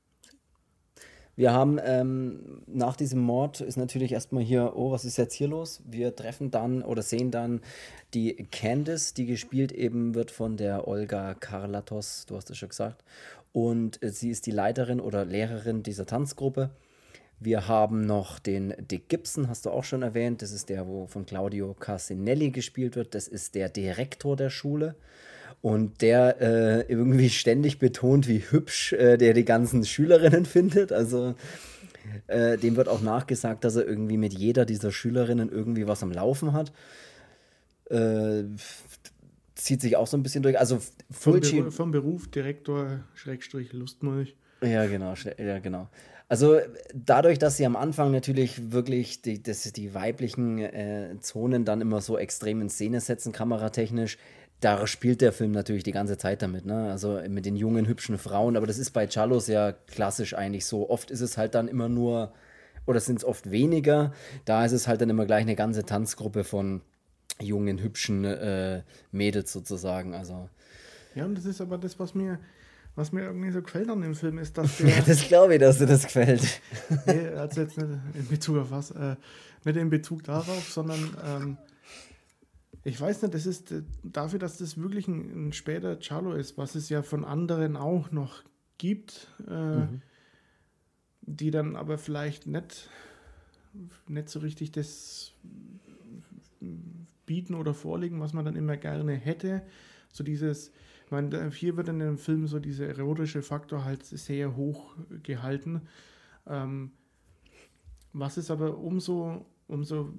[1.37, 5.49] Wir haben ähm, nach diesem Mord ist natürlich erstmal hier, oh, was ist jetzt hier
[5.49, 5.83] los?
[5.85, 7.61] Wir treffen dann oder sehen dann
[8.15, 13.03] die Candice, die gespielt eben wird von der Olga Karlatos, du hast es schon gesagt.
[13.53, 16.71] Und äh, sie ist die Leiterin oder Lehrerin dieser Tanzgruppe.
[17.41, 20.41] Wir haben noch den Dick Gibson, hast du auch schon erwähnt.
[20.41, 23.15] Das ist der, wo von Claudio Casinelli gespielt wird.
[23.15, 24.95] Das ist der Direktor der Schule.
[25.61, 30.93] Und der äh, irgendwie ständig betont, wie hübsch äh, der die ganzen Schülerinnen findet.
[30.93, 31.35] Also
[32.27, 36.13] äh, dem wird auch nachgesagt, dass er irgendwie mit jeder dieser Schülerinnen irgendwie was am
[36.13, 36.73] Laufen hat.
[37.91, 38.45] Äh,
[39.55, 40.59] zieht sich auch so ein bisschen durch.
[40.59, 44.35] Also Fulci, vom, vom Beruf Direktor Schrägstrich Lustmolch.
[44.63, 45.89] Ja, genau, ja, genau.
[46.29, 46.59] Also
[46.95, 52.01] dadurch, dass sie am Anfang natürlich wirklich die, das, die weiblichen äh, Zonen dann immer
[52.01, 54.17] so extrem in Szene setzen, kameratechnisch,
[54.61, 56.91] da spielt der Film natürlich die ganze Zeit damit, ne?
[56.91, 60.89] Also mit den jungen, hübschen Frauen, aber das ist bei Chalos ja klassisch eigentlich so.
[60.89, 62.33] Oft ist es halt dann immer nur,
[62.87, 64.13] oder sind es oft weniger,
[64.45, 66.81] da ist es halt dann immer gleich eine ganze Tanzgruppe von
[67.41, 70.15] jungen, hübschen äh, Mädels sozusagen.
[70.15, 70.49] Also.
[71.15, 72.39] Ja, und das ist aber das, was mir,
[72.95, 74.89] was mir irgendwie so gefällt an dem Film, ist, dass der.
[74.89, 76.61] ja, das glaube ich, dass dir das gefällt.
[77.07, 79.17] nee, also jetzt nicht in Bezug auf was, äh,
[79.65, 81.59] nicht in Bezug darauf, sondern ähm,
[82.85, 86.59] ich weiß nicht, das ist äh, dafür, dass das wirklich ein, ein später Charlo ist,
[86.59, 88.43] was es ja von anderen auch noch
[88.77, 90.03] gibt, äh, mhm.
[91.23, 92.91] die dann aber vielleicht nicht,
[94.07, 95.33] nicht so richtig das
[97.27, 99.63] bieten oder vorlegen, was man dann immer gerne hätte.
[100.13, 100.69] So dieses,
[101.07, 105.83] ich meine, hier wird in dem Film so dieser erotische Faktor halt sehr hoch gehalten.
[106.47, 106.93] Ähm,
[108.13, 110.13] was ist aber umso, umso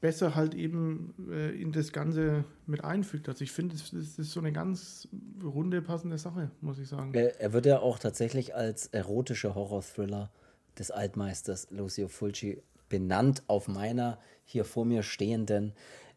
[0.00, 3.28] besser halt eben äh, in das Ganze mit einfügt.
[3.28, 5.08] Also ich finde, das, das, ist so eine ganz
[5.42, 7.14] runde, passende Sache, muss ich sagen.
[7.14, 10.30] Er, er wird ja auch tatsächlich als erotischer Horror-Thriller
[10.78, 15.72] des Altmeisters Lucio Fulci benannt auf meiner hier vor mir stehenden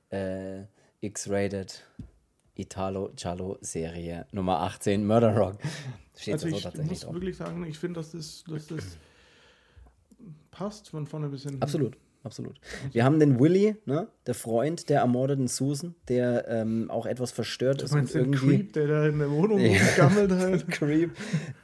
[0.09, 0.63] äh,
[1.01, 1.85] X-Rated
[2.55, 5.57] Italo Giallo Serie Nummer 18 Murder Rock.
[6.15, 7.13] Steht also ich muss drauf.
[7.13, 8.83] wirklich sagen, ich finde, dass das, dass das
[10.51, 11.61] passt von vorne bis hinten.
[11.61, 12.59] Absolut absolut.
[12.91, 17.81] Wir haben den Willy, ne, der Freund der ermordeten Susan, der ähm, auch etwas verstört
[17.81, 17.93] du ist.
[17.93, 20.67] Meinst und den irgendwie, Creep, der da in der Wohnung ja, gammelt halt.
[20.69, 21.11] Creep,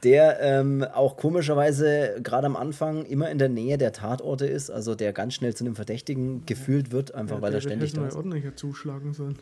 [0.02, 4.94] der ähm, auch komischerweise gerade am Anfang immer in der Nähe der Tatorte ist, also
[4.94, 8.16] der ganz schnell zu einem Verdächtigen gefühlt wird, einfach ja, weil er ständig da ist.
[8.16, 9.38] ordentlicher zuschlagen sollen.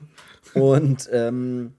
[0.54, 1.72] Und ähm,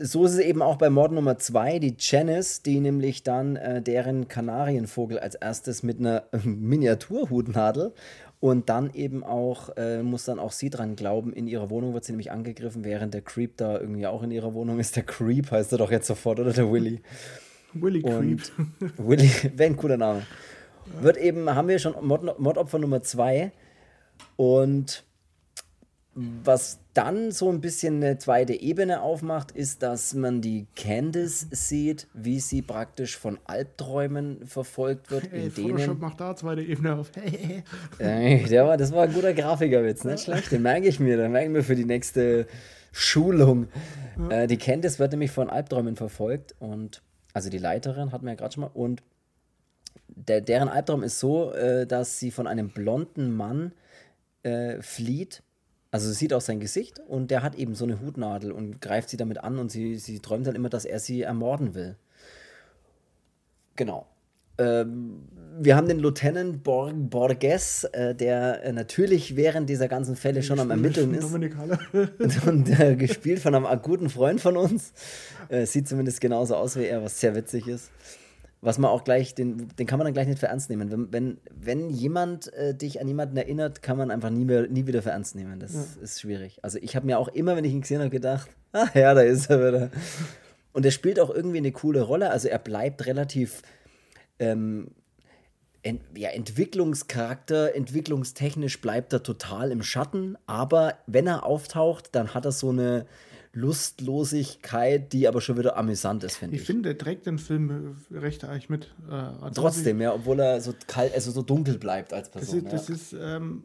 [0.00, 3.82] so ist es eben auch bei Mord Nummer 2, die Janice, die nämlich dann äh,
[3.82, 7.92] deren Kanarienvogel als erstes mit einer Miniaturhutnadel
[8.40, 12.04] und dann eben auch, äh, muss dann auch sie dran glauben, in ihrer Wohnung wird
[12.04, 14.96] sie nämlich angegriffen, während der Creep da irgendwie auch in ihrer Wohnung ist.
[14.96, 17.00] Der Creep heißt er doch jetzt sofort, oder der Willy?
[17.74, 18.40] Willy Creep.
[18.98, 20.22] Willy, wäre ein cooler Name.
[21.00, 23.52] Wird eben, haben wir schon Mordopfer Nummer 2
[24.36, 25.04] und
[26.42, 32.08] was dann so ein bisschen eine zweite Ebene aufmacht, ist, dass man die Candice sieht,
[32.12, 35.30] wie sie praktisch von Albträumen verfolgt wird.
[35.30, 37.12] Hey, in Photoshop denen, macht da zweite Ebene auf.
[37.98, 40.50] äh, der war, das war ein guter Grafikerwitz, nicht schlecht.
[40.50, 42.48] Den merke ich mir, den merke ich mir für die nächste
[42.90, 43.68] Schulung.
[44.18, 44.42] Ja.
[44.42, 47.02] Äh, die Candice wird nämlich von Albträumen verfolgt und
[47.32, 49.04] also die Leiterin hatten wir ja gerade schon mal und
[50.06, 53.72] der, deren Albtraum ist so, äh, dass sie von einem blonden Mann
[54.42, 55.42] äh, flieht
[55.90, 59.08] also sie sieht auch sein Gesicht und der hat eben so eine Hutnadel und greift
[59.08, 61.96] sie damit an und sie, sie träumt dann immer, dass er sie ermorden will.
[63.76, 64.06] Genau.
[64.58, 65.22] Ähm,
[65.60, 70.58] wir haben den Lieutenant Bor Borges, äh, der äh, natürlich während dieser ganzen Fälle schon
[70.58, 71.24] am Ermitteln ist.
[72.46, 74.92] und äh, gespielt von einem guten Freund von uns.
[75.48, 77.90] Äh, sieht zumindest genauso aus wie er, was sehr witzig ist.
[78.60, 80.90] Was man auch gleich, den, den kann man dann gleich nicht für ernst nehmen.
[80.90, 84.86] Wenn, wenn, wenn jemand äh, dich an jemanden erinnert, kann man einfach nie, mehr, nie
[84.86, 85.60] wieder für ernst nehmen.
[85.60, 86.02] Das ja.
[86.02, 86.58] ist schwierig.
[86.62, 89.20] Also ich habe mir auch immer, wenn ich ihn gesehen habe, gedacht, ach ja, da
[89.20, 89.90] ist er wieder.
[90.72, 92.30] Und er spielt auch irgendwie eine coole Rolle.
[92.30, 93.62] Also er bleibt relativ
[94.40, 94.88] ähm,
[95.82, 100.36] ent, ja, Entwicklungscharakter, entwicklungstechnisch bleibt er total im Schatten.
[100.46, 103.06] Aber wenn er auftaucht, dann hat er so eine
[103.58, 106.62] Lustlosigkeit, die aber schon wieder amüsant ist, finde ich.
[106.62, 108.94] Ich finde, der trägt den Film äh, recht eigentlich mit.
[109.10, 112.64] Äh, Trotzdem, ja, obwohl er so kalt, also so dunkel bleibt als Person.
[112.64, 113.64] Das ist, das ist ähm,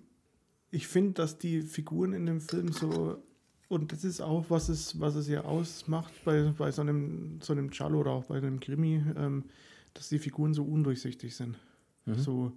[0.72, 3.22] ich finde, dass die Figuren in dem Film so
[3.70, 7.54] und das ist auch, was es, was es ja ausmacht bei, bei so einem, so
[7.54, 9.46] einem Cello oder auch bei einem Krimi, ähm,
[9.94, 11.58] dass die Figuren so undurchsichtig sind.
[12.06, 12.16] Mhm.
[12.16, 12.52] So.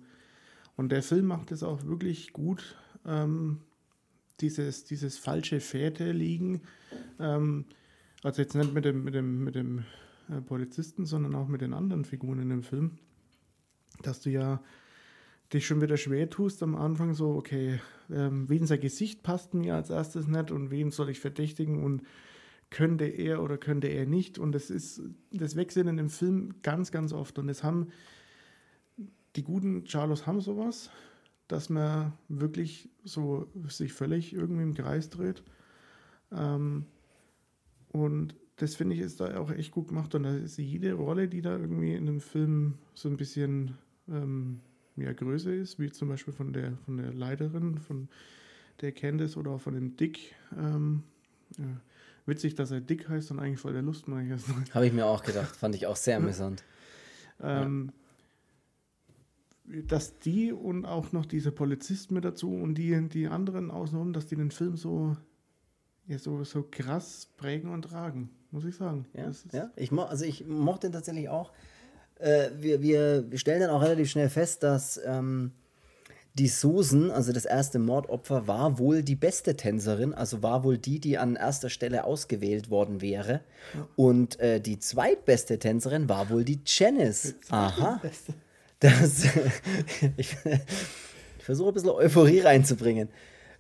[0.76, 2.76] Und der Film macht es auch wirklich gut,
[3.07, 3.61] ähm,
[4.41, 6.62] dieses, dieses falsche Fährte liegen.
[7.18, 7.66] Ähm,
[8.22, 9.84] also jetzt nicht mit dem, mit dem, mit dem
[10.28, 12.99] äh, Polizisten, sondern auch mit den anderen Figuren in dem Film.
[14.03, 14.62] Dass du ja
[15.53, 17.80] dich schon wieder schwer tust am Anfang so, okay,
[18.11, 22.03] ähm, wen sein Gesicht passt mir als erstes nicht und wen soll ich verdächtigen und
[22.68, 24.39] könnte er oder könnte er nicht.
[24.39, 27.39] Und das ist, das wechselt in dem Film ganz, ganz oft.
[27.39, 27.89] Und es haben
[29.37, 30.91] die guten Charlos haben sowas
[31.49, 35.42] dass man wirklich so sich völlig irgendwie im Kreis dreht.
[36.32, 36.86] Ähm,
[37.92, 40.14] und das finde ich ist da auch echt gut gemacht.
[40.14, 43.76] Und da ist jede Rolle, die da irgendwie in dem Film so ein bisschen
[44.09, 44.61] ähm,
[44.97, 48.09] ja, größer ist, wie zum Beispiel von der, von der Leiterin, von
[48.80, 50.34] der Candice oder auch von dem Dick.
[50.57, 51.03] Ähm,
[51.59, 51.80] ja.
[52.24, 54.49] Witzig, dass er Dick heißt und eigentlich voll der Lustmeier ist.
[54.74, 56.64] Habe ich mir auch gedacht, fand ich auch sehr amüsant.
[57.40, 58.05] ähm, ja
[59.86, 64.26] dass die und auch noch diese Polizisten mit dazu und die, die anderen außenrum, dass
[64.26, 65.16] die den Film so,
[66.06, 69.06] ja, so, so krass prägen und tragen, muss ich sagen.
[69.14, 69.70] Ja, ja.
[69.76, 71.52] Ich, mo also ich mochte den tatsächlich auch.
[72.18, 75.52] Äh, wir, wir, wir stellen dann auch relativ schnell fest, dass ähm,
[76.38, 81.00] die Susan, also das erste Mordopfer, war wohl die beste Tänzerin, also war wohl die,
[81.00, 83.40] die an erster Stelle ausgewählt worden wäre.
[83.74, 83.88] Ja.
[83.96, 87.34] Und äh, die zweitbeste Tänzerin war wohl die Janice.
[87.48, 88.00] Aha.
[88.81, 89.24] Dass
[90.16, 90.37] ich,
[91.39, 93.09] ich versuche ein bisschen Euphorie reinzubringen.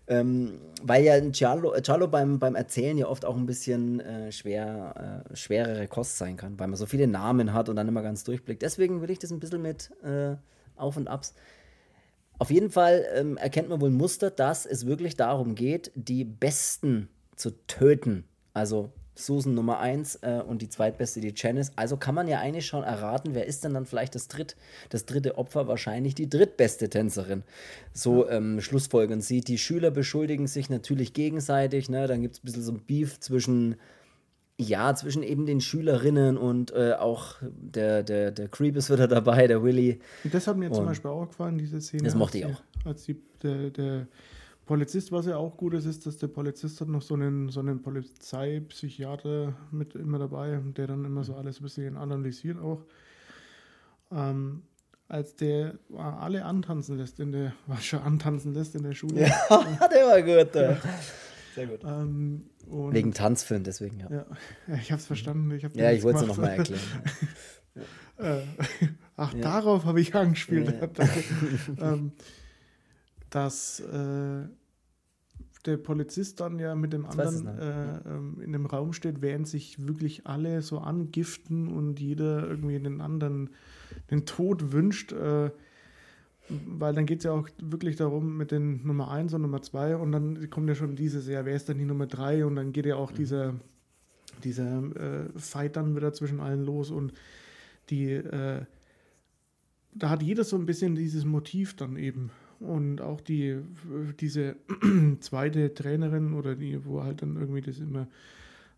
[0.08, 5.24] Ähm, weil ja Charlo, Charlo beim, beim Erzählen ja oft auch ein bisschen äh, schwer,
[5.32, 8.22] äh, schwerere Kost sein kann, weil man so viele Namen hat und dann immer ganz
[8.22, 8.62] durchblickt.
[8.62, 10.36] Deswegen will ich das ein bisschen mit äh,
[10.76, 11.34] Auf und Abs.
[12.38, 16.24] Auf jeden Fall ähm, erkennt man wohl ein Muster, dass es wirklich darum geht, die
[16.24, 18.24] Besten zu töten.
[18.52, 21.72] Also Susan Nummer 1 äh, und die zweitbeste die Janice.
[21.74, 24.56] Also kann man ja eigentlich schon erraten, wer ist denn dann vielleicht das, dritt,
[24.90, 25.66] das dritte Opfer?
[25.66, 27.42] Wahrscheinlich die drittbeste Tänzerin.
[27.92, 29.40] So ähm, schlussfolgern sie.
[29.40, 31.88] Die Schüler beschuldigen sich natürlich gegenseitig.
[31.88, 32.06] Ne?
[32.06, 33.76] Dann gibt es ein bisschen so ein Beef zwischen,
[34.58, 39.46] ja, zwischen eben den Schülerinnen und äh, auch der, der, der Creep ist wieder dabei,
[39.46, 39.98] der Willy.
[40.30, 42.02] Das hat mir und zum Beispiel auch gefallen, diese Szene.
[42.02, 42.62] Das mochte ich auch.
[42.84, 44.06] Als die, der, der
[44.66, 47.60] Polizist, was ja auch gut ist, ist, dass der Polizist hat noch so einen, so
[47.60, 52.84] einen Polizeipsychiater mit immer dabei, der dann immer so alles ein bisschen analysiert auch.
[54.10, 54.62] Ähm,
[55.08, 59.20] als der alle antanzen lässt in der, war schon antanzen lässt in der Schule.
[59.20, 59.28] Ja,
[59.88, 60.54] der war gut.
[60.54, 60.76] Ja.
[61.54, 61.84] Sehr gut.
[61.84, 64.10] Ähm, Wegen Tanzfilm, deswegen, ja.
[64.10, 64.26] Ja,
[64.74, 65.52] ich habe es verstanden.
[65.52, 66.80] Ich hab ja, ich wollte es nochmal erklären.
[68.18, 68.40] äh,
[69.16, 69.40] ach, ja.
[69.40, 70.74] darauf habe ich angespielt.
[71.78, 71.92] Ja.
[71.92, 72.12] ähm,
[73.36, 74.48] dass äh,
[75.66, 79.86] der Polizist dann ja mit dem anderen äh, ähm, in dem Raum steht, während sich
[79.86, 83.50] wirklich alle so angiften und jeder irgendwie den anderen
[84.10, 85.12] den Tod wünscht.
[85.12, 85.50] Äh,
[86.48, 89.96] weil dann geht es ja auch wirklich darum mit den Nummer 1 und Nummer 2
[89.96, 92.72] und dann kommt ja schon dieses, ja, wer ist denn die Nummer 3 und dann
[92.72, 93.16] geht ja auch mhm.
[93.16, 93.54] dieser,
[94.44, 97.12] dieser äh, Fight dann wieder zwischen allen los und
[97.90, 98.62] die, äh,
[99.92, 102.30] da hat jeder so ein bisschen dieses Motiv dann eben
[102.60, 103.58] und auch die,
[104.20, 104.56] diese
[105.20, 108.06] zweite Trainerin oder die, wo halt dann irgendwie das immer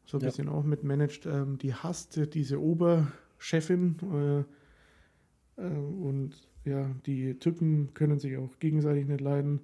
[0.04, 0.28] so ein ja.
[0.28, 3.96] bisschen auch mitmanagt, ähm, die hasst diese Oberchefin
[5.58, 6.30] äh, äh, und
[6.64, 9.60] ja, die Typen können sich auch gegenseitig nicht leiden.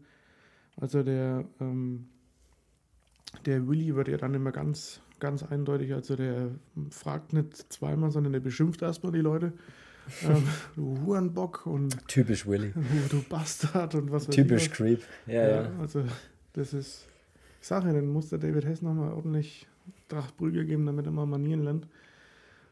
[0.76, 2.06] Also der, ähm,
[3.46, 6.50] der Willy wird ja dann immer ganz, ganz eindeutig, also der
[6.90, 9.52] fragt nicht zweimal, sondern der beschimpft erstmal die Leute
[10.22, 10.42] ähm,
[10.76, 12.06] du Hurenbock und.
[12.08, 12.72] Typisch Willy.
[13.10, 14.72] Du, Bastard und was weiß Typisch ich.
[14.72, 15.02] Creep.
[15.26, 15.70] Ja, ja, ja.
[15.80, 16.04] Also,
[16.52, 17.06] das ist.
[17.60, 19.66] Ich sage dann muss der David Hess nochmal ordentlich
[20.08, 21.86] Trachtprügel geben, damit er mal Manieren lernt.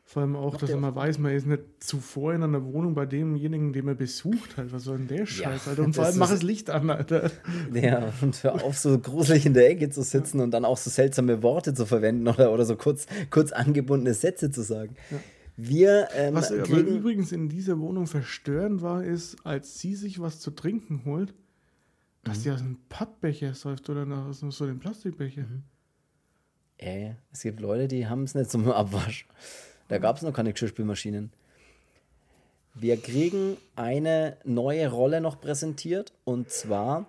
[0.05, 3.07] Vor allem auch, dass er mal weiß, man ist nicht zuvor in einer Wohnung bei
[3.07, 4.72] demjenigen, den man besucht halt.
[4.72, 5.85] Was soll denn der Scheiß, ja, Alter?
[5.85, 7.30] Und vor allem mach das Licht an, Alter.
[7.72, 10.45] Ja, und hör auf, so gruselig in der Ecke zu sitzen ja.
[10.45, 14.51] und dann auch so seltsame Worte zu verwenden oder, oder so kurz, kurz angebundene Sätze
[14.51, 14.97] zu sagen.
[15.11, 15.18] Ja
[15.57, 20.41] Wir ähm, Was aber übrigens in dieser Wohnung verstörend war, ist, als sie sich was
[20.41, 21.35] zu trinken holt,
[22.25, 22.43] dass Mhm.
[22.43, 25.43] sie aus einem Pappbecher säuft oder aus so einem Plastikbecher.
[25.43, 25.63] Mhm.
[26.79, 29.27] Ey, es gibt Leute, die haben es nicht zum Abwasch.
[29.89, 31.31] Da gab es noch keine Geschirrspülmaschinen.
[32.75, 37.07] Wir kriegen eine neue Rolle noch präsentiert und zwar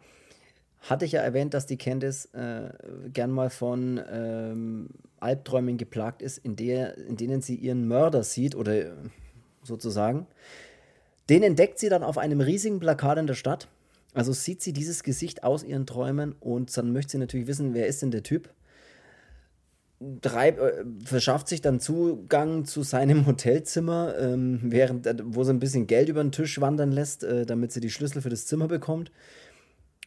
[0.81, 2.73] hatte ich ja erwähnt, dass die Candice äh,
[3.13, 4.89] gern mal von ähm,
[5.23, 8.91] Albträumen geplagt ist, in, der, in denen sie ihren Mörder sieht oder äh,
[9.63, 10.27] sozusagen.
[11.29, 13.69] Den entdeckt sie dann auf einem riesigen Plakat in der Stadt.
[14.13, 17.87] Also sieht sie dieses Gesicht aus ihren Träumen und dann möchte sie natürlich wissen, wer
[17.87, 18.49] ist denn der Typ?
[20.21, 25.59] Treib, äh, verschafft sich dann Zugang zu seinem Hotelzimmer, ähm, während, äh, wo sie ein
[25.59, 28.67] bisschen Geld über den Tisch wandern lässt, äh, damit sie die Schlüssel für das Zimmer
[28.67, 29.11] bekommt.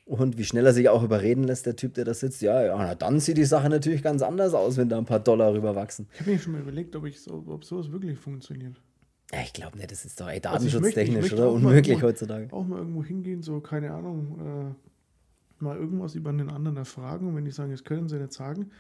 [0.07, 2.77] Und wie schnell er sich auch überreden lässt, der Typ, der da sitzt, ja, ja,
[2.79, 6.07] na, dann sieht die Sache natürlich ganz anders aus, wenn da ein paar Dollar rüberwachsen.
[6.15, 8.81] Ich habe mir schon mal überlegt, ob, ich so, ob sowas wirklich funktioniert.
[9.33, 12.47] Ja, ich glaube nicht, das ist doch ey, Also datenschutztechnisch möchte oder unmöglich irgendwo- heutzutage.
[12.53, 17.35] Auch mal irgendwo hingehen, so, keine Ahnung, äh, mal irgendwas über einen anderen erfragen und
[17.35, 18.71] wenn die sagen, das können sie nicht sagen,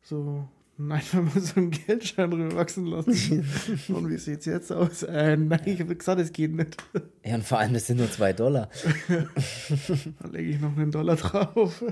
[0.00, 0.48] so,
[0.78, 3.46] nein, wenn man so einen Geldschein rüberwachsen lassen.
[3.88, 5.02] und wie sieht es jetzt aus?
[5.02, 6.76] Äh, nein, ich habe gesagt, es geht nicht.
[7.24, 8.68] Ja, und vor allem, das sind nur zwei Dollar.
[9.08, 11.82] Dann lege ich noch einen Dollar drauf.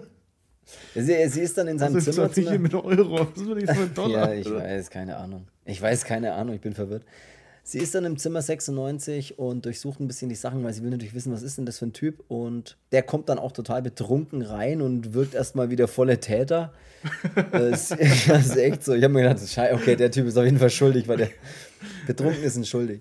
[0.95, 2.27] Sie, sie ist dann in seinem Also Zimmer.
[2.29, 3.25] jetzt hier mit Euro.
[3.25, 4.33] Das so einen Dollar.
[4.33, 5.47] Ja, ich weiß, keine Ahnung.
[5.67, 7.05] Ich weiß keine Ahnung, ich bin verwirrt.
[7.67, 10.91] Sie ist dann im Zimmer 96 und durchsucht ein bisschen die Sachen, weil sie will
[10.91, 12.23] natürlich wissen, was ist denn das für ein Typ.
[12.29, 16.75] Und der kommt dann auch total betrunken rein und wirkt erstmal wie der volle Täter.
[17.53, 17.99] das, das
[18.29, 18.93] ist echt so.
[18.93, 21.31] Ich habe mir gedacht, okay, der Typ ist auf jeden Fall schuldig, weil der
[22.07, 23.01] betrunken ist und schuldig.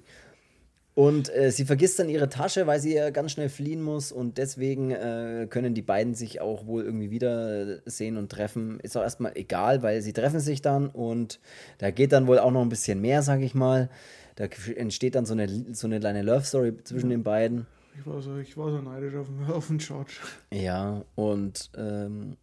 [0.96, 4.38] Und äh, sie vergisst dann ihre Tasche, weil sie ja ganz schnell fliehen muss und
[4.38, 8.80] deswegen äh, können die beiden sich auch wohl irgendwie wiedersehen und treffen.
[8.80, 11.40] Ist auch erstmal egal, weil sie treffen sich dann und
[11.80, 13.90] da geht dann wohl auch noch ein bisschen mehr, sag ich mal.
[14.36, 17.68] Da entsteht dann so eine, so eine kleine Love Story zwischen den beiden.
[17.98, 20.14] Ich war so, ich war so neidisch auf, auf den George.
[20.52, 22.38] Ja, und ähm,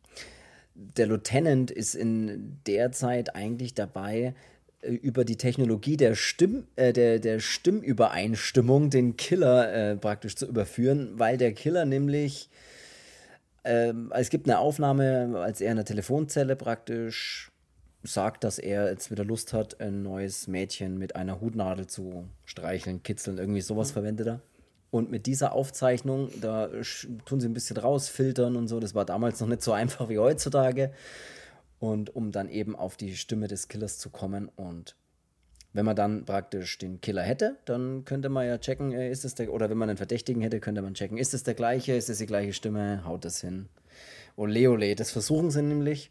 [0.74, 4.34] der Lieutenant ist in der Zeit eigentlich dabei,
[4.82, 10.46] äh, über die Technologie der, Stimm, äh, der, der Stimmübereinstimmung den Killer äh, praktisch zu
[10.46, 12.48] überführen, weil der Killer nämlich,
[13.64, 17.49] ähm, es gibt eine Aufnahme, als er in der Telefonzelle praktisch
[18.02, 23.02] sagt, dass er jetzt wieder Lust hat, ein neues Mädchen mit einer Hutnadel zu streicheln,
[23.02, 24.40] kitzeln, irgendwie sowas verwendet er.
[24.90, 26.68] Und mit dieser Aufzeichnung, da
[27.24, 28.80] tun sie ein bisschen rausfiltern und so.
[28.80, 30.92] Das war damals noch nicht so einfach wie heutzutage.
[31.78, 34.50] Und um dann eben auf die Stimme des Killers zu kommen.
[34.56, 34.96] Und
[35.72, 39.34] wenn man dann praktisch den Killer hätte, dann könnte man ja checken, äh, ist es
[39.34, 42.10] der, oder wenn man einen Verdächtigen hätte, könnte man checken, ist es der gleiche, ist
[42.10, 43.68] es die gleiche Stimme, haut das hin.
[44.36, 46.10] Ole, ole, das versuchen sie nämlich.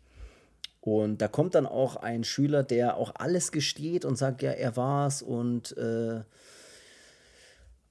[0.82, 4.78] Und da kommt dann auch ein Schüler, der auch alles gesteht und sagt, ja, er
[4.78, 5.22] war's.
[5.22, 6.22] Und äh,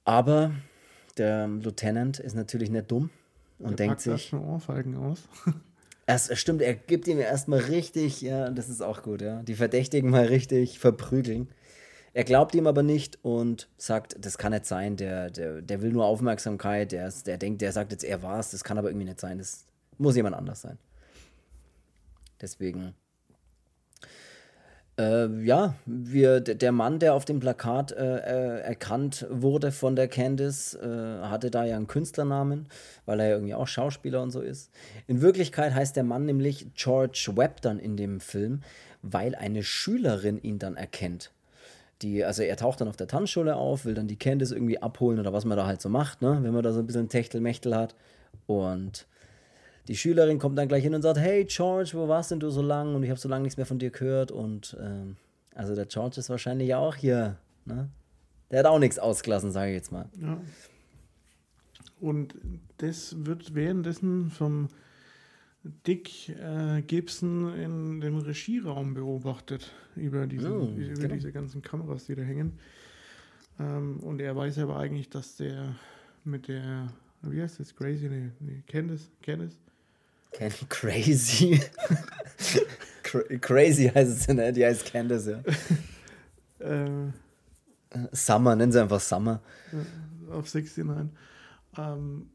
[0.03, 0.51] aber
[1.17, 3.09] der Lieutenant ist natürlich nicht dumm
[3.59, 5.19] und Der denkt sich, erstmal Ohrfeigen aus.
[6.07, 10.09] erst, stimmt, er gibt ihm erstmal richtig, ja, das ist auch gut, ja, die Verdächtigen
[10.09, 11.49] mal richtig verprügeln.
[12.13, 15.91] Er glaubt ihm aber nicht und sagt, das kann nicht sein, der, der, der will
[15.91, 19.19] nur Aufmerksamkeit, der, der denkt, der sagt jetzt, er war's, das kann aber irgendwie nicht
[19.19, 19.65] sein, das
[19.99, 20.79] muss jemand anders sein.
[22.41, 22.93] Deswegen.
[24.99, 30.09] Äh, ja, wir, der Mann, der auf dem Plakat äh, äh, erkannt wurde von der
[30.09, 32.67] Candice, äh, hatte da ja einen Künstlernamen,
[33.05, 34.71] weil er ja irgendwie auch Schauspieler und so ist.
[35.07, 38.61] In Wirklichkeit heißt der Mann nämlich George Webb dann in dem Film,
[39.01, 41.31] weil eine Schülerin ihn dann erkennt.
[42.01, 45.19] Die, also er taucht dann auf der Tanzschule auf, will dann die Candice irgendwie abholen
[45.19, 46.39] oder was man da halt so macht, ne?
[46.41, 47.95] wenn man da so ein bisschen Techtelmechtel hat.
[48.47, 49.05] Und
[49.89, 52.61] die Schülerin kommt dann gleich hin und sagt, hey George, wo warst denn du so
[52.61, 52.93] lang?
[52.93, 54.31] Und ich habe so lange nichts mehr von dir gehört.
[54.31, 55.15] Und ähm,
[55.55, 57.37] also der George ist wahrscheinlich auch hier.
[57.65, 57.89] Ne?
[58.51, 60.07] Der hat auch nichts ausgelassen, sage ich jetzt mal.
[60.21, 60.39] Ja.
[61.99, 62.35] Und
[62.77, 64.67] das wird währenddessen vom
[65.87, 71.15] Dick äh, Gibson in dem Regieraum beobachtet, über diese, Oh, über genau.
[71.15, 72.59] diese ganzen Kameras, die da hängen.
[73.59, 75.75] Ähm, und er weiß aber eigentlich, dass der
[76.23, 79.57] mit der, wie heißt das, Crazy, nee, nee Candice, Candice?
[80.31, 81.59] Can crazy.
[83.03, 84.53] Cra crazy heißt es, ne?
[84.53, 85.41] Die heißt Candace, ja.
[86.59, 87.11] Äh,
[88.11, 89.41] Summer, nennen sie einfach Summer.
[90.29, 90.85] auf 69.
[91.77, 92.29] Ähm,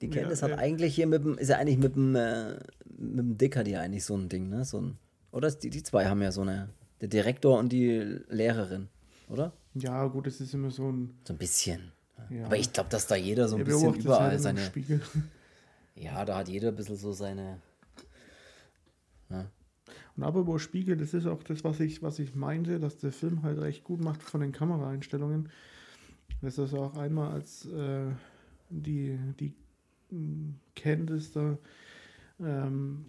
[0.00, 0.54] Die Ja, Candace hat äh.
[0.54, 2.54] eigentlich hier mit dem, ist ja eigentlich mit dem, äh,
[2.96, 4.64] mit dem Dick hat die eigentlich so ein Ding, ne?
[4.64, 4.96] So ein,
[5.32, 6.70] oder die, die zwei haben ja so eine,
[7.00, 8.88] der Direktor und die Lehrerin,
[9.28, 9.52] oder?
[9.74, 11.14] ja, gut, es ist immer so ein.
[11.26, 11.92] So ein bisschen.
[12.30, 14.60] Ja, Aber ich glaube, dass da jeder so ein bisschen überall halt einem seine.
[14.64, 15.00] Spiegel.
[16.00, 17.60] Ja, da hat jeder ein bisschen so seine.
[19.28, 19.46] Und
[20.16, 23.42] Und apropos Spiegel, das ist auch das, was ich, was ich meinte, dass der Film
[23.42, 25.48] halt recht gut macht von den Kameraeinstellungen.
[26.40, 28.10] Das ist auch einmal, als äh,
[28.70, 29.54] die, die
[30.10, 31.58] hm, Candice da
[32.40, 33.06] ähm,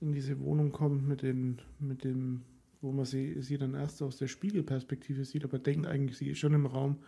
[0.00, 2.42] in diese Wohnung kommt mit, den, mit dem,
[2.80, 6.38] wo man sie, sie dann erst aus der Spiegelperspektive sieht, aber denkt eigentlich, sie ist
[6.38, 6.98] schon im Raum,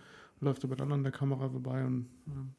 [0.40, 2.54] läuft aber dann an der Kamera vorbei und ähm,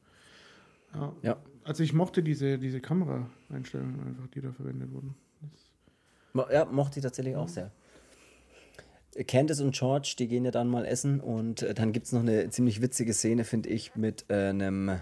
[0.94, 1.14] ja.
[1.22, 1.38] ja.
[1.64, 5.16] Also ich mochte diese, diese Kameraeinstellungen einfach, die da verwendet wurden.
[5.42, 7.72] Das ja, mochte ich tatsächlich auch sehr.
[9.28, 12.22] Candice und George, die gehen ja dann mal essen und äh, dann gibt es noch
[12.22, 15.00] eine ziemlich witzige Szene, finde ich, mit äh, einem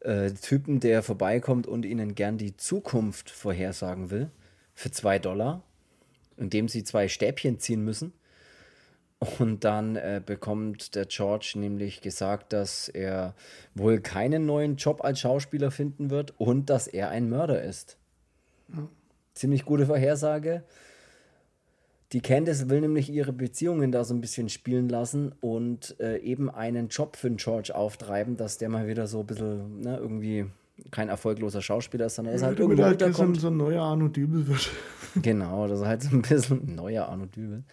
[0.00, 4.30] äh, Typen, der vorbeikommt und ihnen gern die Zukunft vorhersagen will
[4.74, 5.64] für zwei Dollar,
[6.36, 8.12] indem sie zwei Stäbchen ziehen müssen.
[9.38, 13.34] Und dann äh, bekommt der George nämlich gesagt, dass er
[13.74, 17.96] wohl keinen neuen Job als Schauspieler finden wird und dass er ein Mörder ist.
[18.72, 18.88] Ja.
[19.34, 20.62] Ziemlich gute Vorhersage.
[22.12, 26.48] Die Candice will nämlich ihre Beziehungen da so ein bisschen spielen lassen und äh, eben
[26.48, 30.46] einen Job für den George auftreiben, dass der mal wieder so ein bisschen ne, irgendwie
[30.90, 34.08] kein erfolgloser Schauspieler ist, sondern er ist halt irgendwo halt so, so ein neuer Arno
[34.08, 34.70] Dübel wird.
[35.22, 37.64] genau, das ist halt so ein bisschen ein neuer Arno Dübel.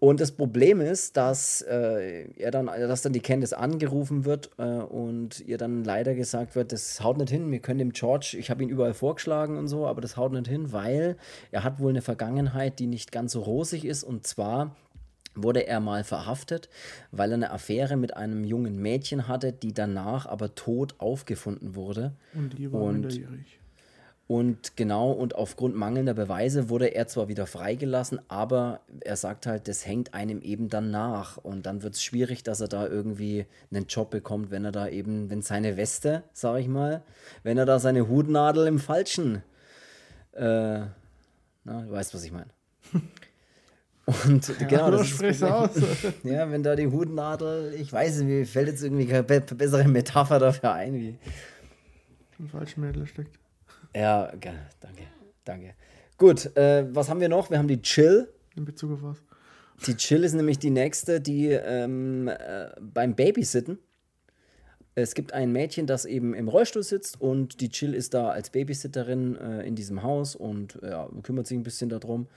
[0.00, 4.64] Und das Problem ist, dass äh, er dann, dass dann die Candice angerufen wird äh,
[4.64, 8.48] und ihr dann leider gesagt wird, das haut nicht hin, wir können dem George, ich
[8.48, 11.18] habe ihn überall vorgeschlagen und so, aber das haut nicht hin, weil
[11.50, 14.02] er hat wohl eine Vergangenheit, die nicht ganz so rosig ist.
[14.02, 14.74] Und zwar
[15.34, 16.70] wurde er mal verhaftet,
[17.12, 22.14] weil er eine Affäre mit einem jungen Mädchen hatte, die danach aber tot aufgefunden wurde.
[22.32, 23.59] Und die war und minderjährig.
[24.30, 29.66] Und genau, und aufgrund mangelnder Beweise wurde er zwar wieder freigelassen, aber er sagt halt,
[29.66, 31.36] das hängt einem eben dann nach.
[31.36, 34.86] Und dann wird es schwierig, dass er da irgendwie einen Job bekommt, wenn er da
[34.86, 37.02] eben, wenn seine Weste, sag ich mal,
[37.42, 39.42] wenn er da seine Hutnadel im Falschen,
[40.30, 40.78] äh,
[41.64, 42.50] na, du weißt, was ich meine.
[44.06, 45.70] Und ja, genau, das ist aus.
[46.22, 50.38] ja, wenn da die Hutnadel, ich weiß nicht, mir fällt jetzt irgendwie keine bessere Metapher
[50.38, 51.18] dafür ein, wie.
[52.38, 53.40] Im falschen Mädel steckt.
[53.94, 55.06] Ja, danke,
[55.44, 55.74] danke.
[56.16, 57.50] Gut, äh, was haben wir noch?
[57.50, 58.28] Wir haben die Chill.
[58.56, 59.22] In Bezug auf was?
[59.86, 63.78] Die Chill ist nämlich die nächste, die ähm, äh, beim Babysitten.
[64.94, 68.50] Es gibt ein Mädchen, das eben im Rollstuhl sitzt und die Chill ist da als
[68.50, 72.28] Babysitterin äh, in diesem Haus und ja, kümmert sich ein bisschen darum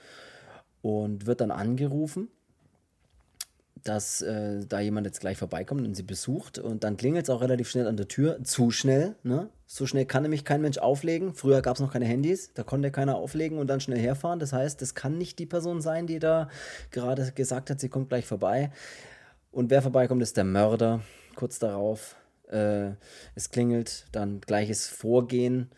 [0.80, 2.28] und wird dann angerufen
[3.84, 6.58] dass äh, da jemand jetzt gleich vorbeikommt und sie besucht.
[6.58, 8.42] Und dann klingelt es auch relativ schnell an der Tür.
[8.42, 9.50] Zu schnell, ne?
[9.66, 11.34] So schnell kann nämlich kein Mensch auflegen.
[11.34, 14.38] Früher gab es noch keine Handys, da konnte keiner auflegen und dann schnell herfahren.
[14.38, 16.48] Das heißt, das kann nicht die Person sein, die da
[16.90, 18.70] gerade gesagt hat, sie kommt gleich vorbei.
[19.52, 21.00] Und wer vorbeikommt, ist der Mörder.
[21.36, 22.16] Kurz darauf.
[22.50, 22.92] Äh,
[23.34, 25.70] es klingelt, dann gleiches Vorgehen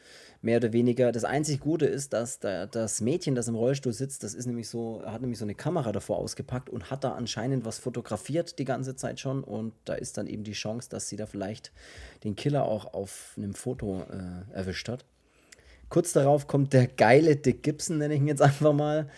[0.42, 1.12] mehr oder weniger.
[1.12, 4.68] Das einzig Gute ist, dass da, das Mädchen, das im Rollstuhl sitzt, das ist nämlich
[4.68, 8.64] so, hat nämlich so eine Kamera davor ausgepackt und hat da anscheinend was fotografiert die
[8.64, 9.42] ganze Zeit schon.
[9.42, 11.72] Und da ist dann eben die Chance, dass sie da vielleicht
[12.24, 15.04] den Killer auch auf einem Foto äh, erwischt hat.
[15.88, 19.08] Kurz darauf kommt der geile Dick Gibson, nenne ich ihn jetzt einfach mal.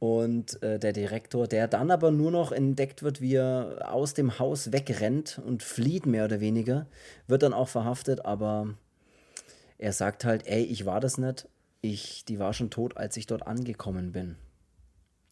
[0.00, 4.38] Und äh, der Direktor, der dann aber nur noch entdeckt wird, wie er aus dem
[4.38, 6.86] Haus wegrennt und flieht, mehr oder weniger,
[7.26, 8.74] wird dann auch verhaftet, aber
[9.78, 11.48] er sagt halt, ey, ich war das nicht,
[11.80, 14.36] ich, die war schon tot, als ich dort angekommen bin.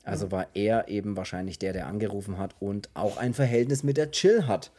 [0.05, 4.12] Also war er eben wahrscheinlich der, der angerufen hat und auch ein Verhältnis mit der
[4.12, 4.70] Chill hat.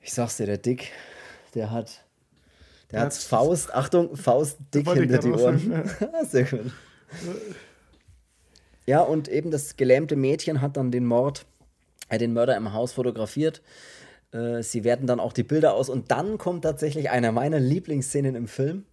[0.00, 0.90] Ich sag's dir, der Dick,
[1.54, 2.04] der hat,
[2.90, 5.88] der, der hat Faust, Achtung, Faust dick hinter die Ohren.
[6.28, 6.72] Sehr gut.
[8.84, 11.46] Ja, und eben das gelähmte Mädchen hat dann den Mord,
[12.08, 13.62] äh, den Mörder im Haus fotografiert.
[14.32, 18.34] Äh, sie werten dann auch die Bilder aus und dann kommt tatsächlich einer meiner Lieblingsszenen
[18.34, 18.84] im Film.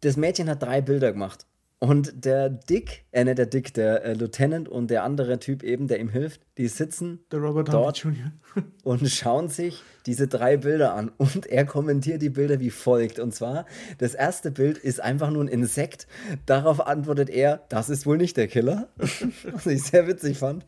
[0.00, 1.46] Das Mädchen hat drei Bilder gemacht.
[1.78, 5.86] Und der Dick, äh, nicht der Dick, der äh, Lieutenant und der andere Typ eben,
[5.86, 8.06] der ihm hilft, die sitzen dort
[8.84, 11.10] und schauen sich diese drei Bilder an.
[11.16, 13.18] Und er kommentiert die Bilder wie folgt.
[13.18, 13.66] Und zwar,
[13.98, 16.06] das erste Bild ist einfach nur ein Insekt.
[16.46, 18.88] Darauf antwortet er, das ist wohl nicht der Killer.
[18.96, 20.64] Was ich sehr witzig fand.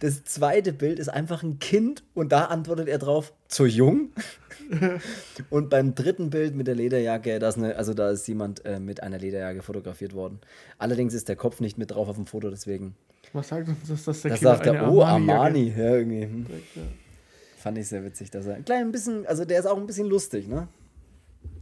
[0.00, 4.12] Das zweite Bild ist einfach ein Kind und da antwortet er drauf, zu jung.
[5.50, 8.78] und beim dritten Bild mit der Lederjacke, da ist, eine, also da ist jemand äh,
[8.78, 10.40] mit einer Lederjacke fotografiert worden.
[10.78, 12.94] Allerdings ist der Kopf nicht mit drauf auf dem Foto, deswegen.
[13.32, 15.72] Was sagt uns das, dass der Das sagt er, oh, Armani.
[15.76, 16.22] Ja, irgendwie.
[16.22, 16.46] Hm.
[17.58, 20.08] Fand ich sehr witzig, dass er ein klein bisschen, also der ist auch ein bisschen
[20.08, 20.68] lustig, ne?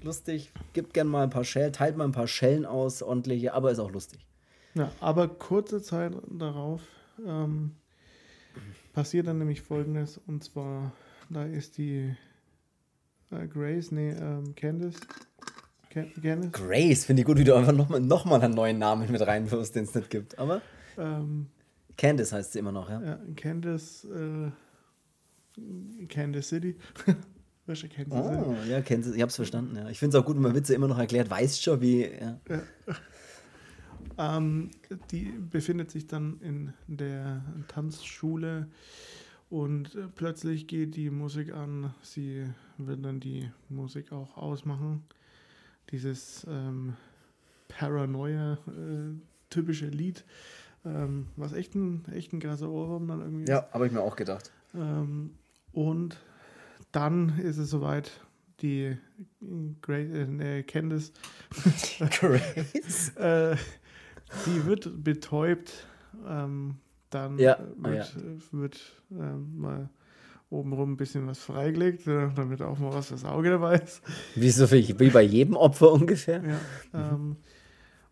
[0.03, 3.73] Lustig, gibt gern mal ein paar Schellen, teilt mal ein paar Schellen aus, ordentliche, aber
[3.73, 4.25] ist auch lustig.
[4.75, 6.83] Ja, aber kurze Zeit darauf
[7.27, 7.73] ähm,
[8.93, 10.93] passiert dann nämlich folgendes, und zwar,
[11.31, 12.14] da ist die
[13.33, 15.01] äh, Grace, nee, ähm, Candice,
[15.91, 16.53] Candice?
[16.53, 19.75] Grace, finde ich gut, wie du einfach nochmal noch mal einen neuen Namen mit reinwirfst,
[19.75, 20.39] den es nicht gibt.
[20.39, 20.62] Aber
[20.97, 21.49] ähm,
[21.99, 23.03] Candice heißt sie immer noch, ja?
[23.03, 24.51] Ja, Candice, äh,
[26.07, 26.77] Candice City.
[27.67, 29.91] Kansas oh, ja, Kansas, ich hab's verstanden, ja.
[29.91, 32.05] Ich finde es auch gut, wenn man Witze immer noch erklärt, weiß schon, wie.
[32.05, 32.41] Ja.
[32.49, 32.63] ja.
[34.17, 34.71] Ähm,
[35.13, 38.67] die befindet sich dann in der Tanzschule
[39.49, 41.95] und plötzlich geht die Musik an.
[42.03, 42.45] Sie
[42.79, 45.05] wird dann die Musik auch ausmachen.
[45.91, 46.97] Dieses ähm,
[47.69, 50.25] Paranoia äh, Lied,
[50.89, 54.16] ähm, was echt ein, echt ein krasser Ohrwurm dann irgendwie Ja, habe ich mir auch
[54.16, 54.51] gedacht.
[54.74, 55.34] Ähm,
[55.72, 56.16] und
[56.93, 58.11] dann ist es soweit,
[58.61, 58.97] die
[59.82, 60.11] Grace,
[60.41, 61.12] äh, Candice
[62.11, 63.16] Grace?
[63.16, 63.57] äh,
[64.47, 65.86] die wird betäubt.
[66.26, 66.76] Ähm,
[67.11, 67.59] dann ja.
[67.76, 68.22] wird, ja.
[68.53, 68.80] wird
[69.11, 69.89] ähm, mal
[70.51, 74.03] obenrum ein bisschen was freigelegt, äh, damit auch mal was das Auge dabei ist.
[74.34, 76.43] Wie, so viel, wie bei jedem Opfer ungefähr.
[76.45, 77.36] Ja, ähm,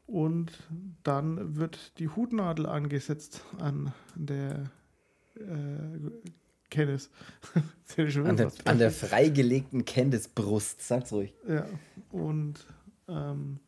[0.06, 0.52] und
[1.02, 4.70] dann wird die Hutnadel angesetzt an der
[5.34, 6.10] äh,
[6.70, 7.10] Candice.
[7.96, 11.34] an, der, an der freigelegten Candice-Brust, sag's ruhig.
[11.48, 11.66] Ja,
[12.10, 12.66] und
[13.08, 13.60] ähm,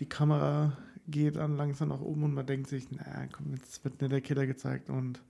[0.00, 0.76] die Kamera
[1.08, 4.20] geht dann langsam nach oben und man denkt sich, naja, komm, jetzt wird nicht der
[4.20, 5.22] Killer gezeigt und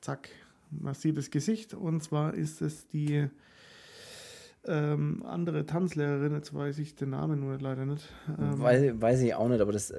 [0.00, 0.28] zack,
[0.70, 3.28] man sieht das Gesicht und zwar ist es die
[4.66, 8.08] ähm, andere Tanzlehrerin, jetzt weiß ich den Namen nur leider nicht.
[8.38, 9.92] Ähm, weiß, weiß ich auch nicht, aber das,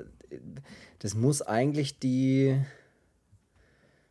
[1.00, 2.60] das muss eigentlich die.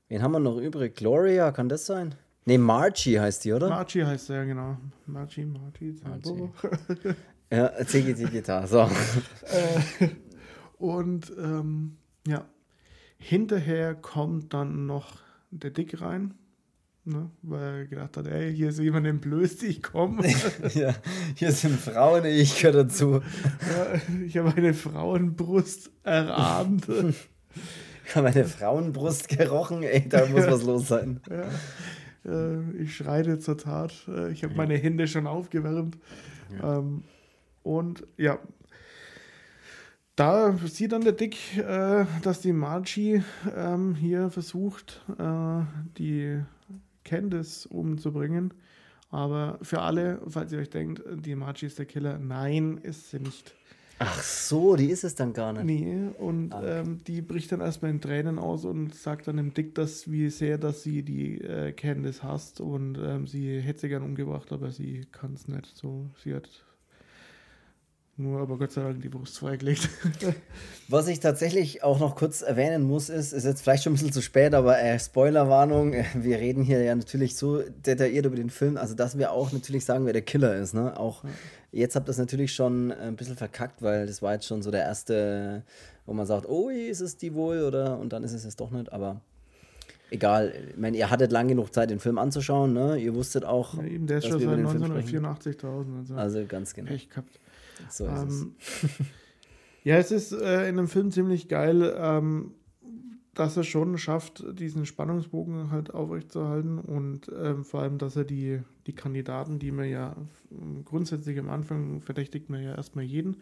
[0.09, 0.96] Wen haben wir noch übrig?
[0.96, 2.14] Gloria, kann das sein?
[2.46, 3.68] Ne, Margie heißt die, oder?
[3.68, 4.76] Margie heißt sie, ja, genau.
[5.07, 6.01] Margie, Margie.
[6.03, 6.51] Margie.
[7.53, 8.80] ja, Ziggy Ziggy so.
[8.80, 10.09] Äh,
[10.78, 11.96] und ähm,
[12.26, 12.44] ja,
[13.18, 15.18] hinterher kommt dann noch
[15.51, 16.34] der Dick rein.
[17.05, 20.22] Ne, weil er gedacht hat, ey, hier ist jemand entblößt, ich komme.
[20.74, 20.94] ja,
[21.34, 23.14] hier sind Frauen, ich gehöre dazu.
[23.14, 26.86] ja, ich habe eine Frauenbrust erahnt.
[28.07, 31.20] ich habe eine Frauenbrust gerochen, ey, da muss was los sein.
[31.30, 31.48] Ja.
[32.26, 33.94] Äh, ich schreite zur Tat.
[34.07, 35.96] Äh, ich habe meine Hände schon aufgewärmt.
[36.55, 36.78] Ja.
[36.78, 37.05] Ähm,
[37.62, 38.38] und ja,
[40.16, 43.22] da sieht dann der Dick, äh, dass die Margie
[43.57, 45.62] ähm, hier versucht, äh,
[45.96, 46.42] die
[47.05, 48.55] Candice umzubringen.
[49.11, 53.18] Aber für alle, falls ihr euch denkt, die Margie ist der Killer, nein, ist sie
[53.18, 53.55] nicht.
[54.03, 55.64] Ach so, die ist es dann gar nicht.
[55.64, 56.80] Nee, und ah.
[56.80, 60.30] ähm, die bricht dann erstmal in Tränen aus und sagt dann dem Dick, dass, wie
[60.30, 64.70] sehr dass sie die äh, Candice hasst und ähm, sie hätte sie gern umgebracht, aber
[64.70, 65.76] sie kann es nicht.
[65.76, 66.48] So, sie hat
[68.21, 69.89] nur aber Gott sei Dank die Brust freigelegt.
[70.89, 74.12] Was ich tatsächlich auch noch kurz erwähnen muss, ist, ist jetzt vielleicht schon ein bisschen
[74.12, 78.77] zu spät, aber äh, Spoilerwarnung, wir reden hier ja natürlich so detailliert über den Film,
[78.77, 80.75] also dass wir auch natürlich sagen, wer der Killer ist.
[80.75, 80.99] Ne?
[80.99, 81.31] Auch ja.
[81.73, 84.71] jetzt habt ihr das natürlich schon ein bisschen verkackt, weil das war jetzt schon so
[84.71, 85.62] der erste,
[86.07, 88.71] wo man sagt, oh, ist es die wohl oder und dann ist es jetzt doch
[88.71, 89.21] nicht, aber
[90.11, 90.53] egal.
[90.71, 92.99] Ich meine, ihr hattet lang genug Zeit, den Film anzuschauen, ne?
[92.99, 93.75] Ihr wusstet auch.
[93.75, 95.99] Ja, eben, der ist schon seit 1984.000.
[95.99, 96.89] Also, also ganz genau.
[96.89, 97.41] Pech gehabt.
[97.89, 98.89] So ist ähm, es.
[99.85, 102.55] ja, es ist äh, in dem Film ziemlich geil, ähm,
[103.35, 108.61] dass er schon schafft, diesen Spannungsbogen halt aufrechtzuerhalten und ähm, vor allem, dass er die,
[108.87, 110.16] die Kandidaten, die man ja
[110.85, 113.37] grundsätzlich am Anfang verdächtigt man ja erstmal jeden,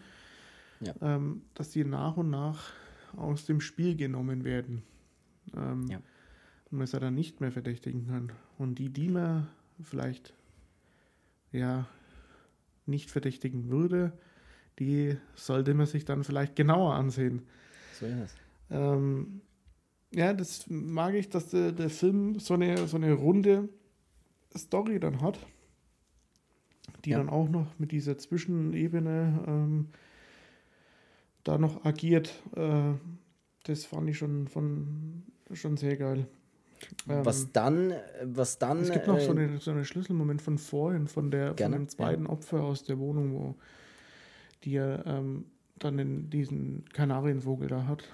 [0.81, 0.95] ja.
[1.01, 2.73] Ähm, dass die nach und nach
[3.17, 4.83] aus dem Spiel genommen werden.
[5.57, 5.97] Ähm, ja.
[6.71, 8.33] Und man es dann nicht mehr verdächtigen kann.
[8.59, 9.49] Und die, die man
[9.83, 10.35] vielleicht
[11.51, 11.89] ja
[12.87, 14.13] nicht verdächtigen würde,
[14.79, 17.43] die sollte man sich dann vielleicht genauer ansehen.
[17.99, 18.35] So ist es.
[18.71, 19.41] Ähm,
[20.15, 23.69] ja, das mag ich, dass der, der Film so eine, so eine runde
[24.57, 25.39] Story dann hat,
[27.05, 27.19] die ja.
[27.19, 29.89] dann auch noch mit dieser Zwischenebene ähm,
[31.45, 32.43] da noch agiert.
[32.57, 32.95] Äh,
[33.65, 36.27] das fand ich schon, von, schon sehr geil.
[37.07, 37.93] was ähm, dann,
[38.25, 38.81] was dann.
[38.81, 41.89] Es gibt noch so, äh, eine, so einen Schlüsselmoment von vorhin, von, der, von dem
[41.89, 42.31] zweiten ja.
[42.31, 43.55] Opfer aus der Wohnung, wo
[44.65, 45.45] die er ähm,
[45.79, 48.05] dann in diesen Kanarienvogel da hat.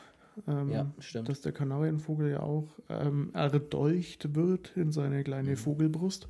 [0.48, 1.28] Ähm, ja, stimmt.
[1.28, 5.56] Dass der Kanarienvogel ja auch ähm, erdolcht wird in seine kleine mhm.
[5.56, 6.28] Vogelbrust.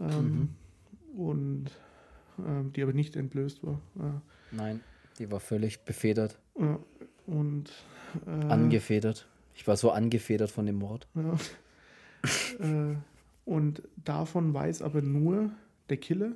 [0.00, 0.48] Ähm,
[1.12, 1.18] mhm.
[1.18, 1.70] Und
[2.38, 3.80] ähm, die aber nicht entblößt war.
[3.98, 4.80] Äh, Nein,
[5.18, 6.38] die war völlig befedert.
[6.58, 6.78] Ja,
[7.26, 7.70] und
[8.26, 9.28] äh, angefedert.
[9.54, 11.06] Ich war so angefedert von dem Mord.
[11.14, 11.36] Ja.
[12.90, 12.96] äh,
[13.44, 15.50] und davon weiß aber nur
[15.88, 16.32] der Killer,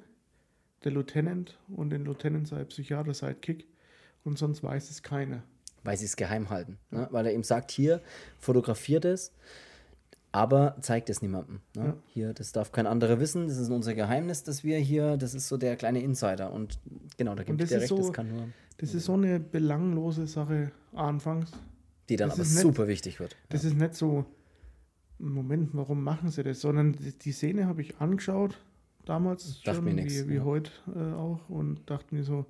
[0.84, 3.66] der Lieutenant und den Lieutenant sei Psychiater, Sidekick
[4.24, 5.42] und sonst weiß es keiner.
[5.84, 6.78] Weil sie es geheim halten.
[6.90, 7.08] Ne?
[7.10, 8.00] Weil er ihm sagt, hier,
[8.38, 9.32] fotografiert es.
[10.32, 11.60] aber zeigt es niemandem.
[11.74, 11.84] Ne?
[11.84, 11.96] Ja.
[12.06, 15.48] Hier, das darf kein anderer wissen, das ist unser Geheimnis, dass wir hier, das ist
[15.48, 16.52] so der kleine Insider.
[16.52, 16.78] Und
[17.16, 18.48] genau, da gibt es dir recht, so, das kann nur.
[18.76, 21.50] Das ist so eine belanglose Sache anfangs.
[22.08, 23.36] Die dann das aber super nicht, wichtig wird.
[23.48, 23.70] Das ja.
[23.70, 24.24] ist nicht so,
[25.18, 26.60] Moment, warum machen sie das?
[26.60, 28.58] Sondern die Szene habe ich angeschaut,
[29.08, 30.44] damals schon, wie, wie ja.
[30.44, 32.46] heute äh, auch, und dachte mir so,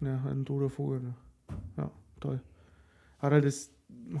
[0.00, 1.00] ja, ein toter Vogel.
[1.00, 1.14] Ne?
[1.76, 1.90] Ja,
[2.20, 2.40] toll.
[3.18, 3.70] Hat halt das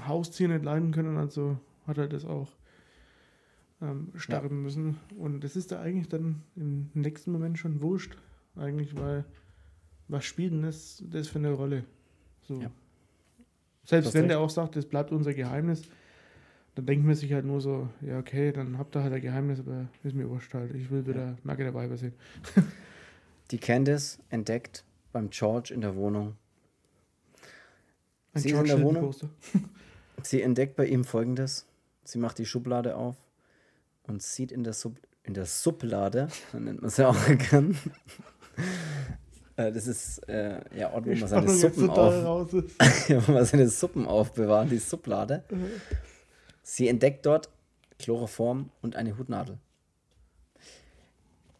[0.06, 2.48] Haustier nicht leiden können, also hat er das auch
[3.82, 4.62] ähm, sterben ja.
[4.62, 4.98] müssen.
[5.18, 8.16] Und das ist da eigentlich dann im nächsten Moment schon wurscht,
[8.56, 9.24] eigentlich, weil
[10.08, 11.84] was spielt denn das, das für eine Rolle?
[12.42, 12.60] So.
[12.60, 12.70] Ja.
[13.84, 15.82] Selbst wenn der auch sagt, das bleibt unser Geheimnis,
[16.74, 19.60] dann denkt man sich halt nur so, ja okay, dann habt ihr halt ein Geheimnis,
[19.60, 20.74] aber ist mir wurscht halt.
[20.74, 21.36] Ich will wieder ja.
[21.44, 22.14] nackte Weiber sehen.
[23.50, 26.36] Die Candice entdeckt beim George in der Wohnung.
[28.32, 29.14] Ein sie George ist in der Wohnung.
[30.22, 31.66] sie entdeckt bei ihm folgendes.
[32.02, 33.16] Sie macht die Schublade auf
[34.02, 37.78] und sieht in der, Sub in der Sublade, so nennt man es ja auch gern.
[39.56, 44.06] Äh, das ist äh, ja Ort, wo man seine Suppen auf, wo man seine Suppen
[44.06, 45.44] aufbewahrt, die Sublade.
[46.64, 47.50] Sie entdeckt dort
[47.98, 49.58] Chloroform und eine Hutnadel.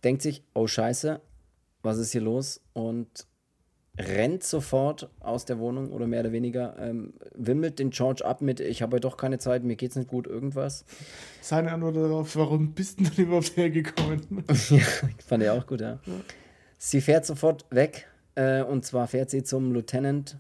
[0.03, 1.21] Denkt sich, oh Scheiße,
[1.83, 2.61] was ist hier los?
[2.73, 3.27] Und
[3.99, 8.59] rennt sofort aus der Wohnung oder mehr oder weniger, ähm, wimmelt den George ab mit,
[8.59, 10.85] ich habe doch keine Zeit, mir geht's nicht gut, irgendwas.
[11.41, 14.23] Seine Antwort darauf, warum bist du denn überhaupt hergekommen?
[14.71, 14.79] ja,
[15.25, 16.01] fand ich auch gut, ja.
[16.05, 16.13] ja.
[16.77, 20.39] Sie fährt sofort weg äh, und zwar fährt sie zum Lieutenant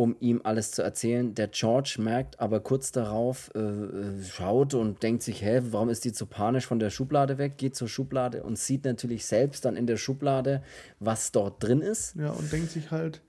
[0.00, 1.34] um ihm alles zu erzählen.
[1.34, 6.06] Der George merkt aber kurz darauf, äh, äh, schaut und denkt sich, hä, warum ist
[6.06, 7.58] die so panisch von der Schublade weg?
[7.58, 10.62] Geht zur Schublade und sieht natürlich selbst dann in der Schublade,
[11.00, 12.16] was dort drin ist.
[12.16, 13.20] Ja, und denkt sich halt,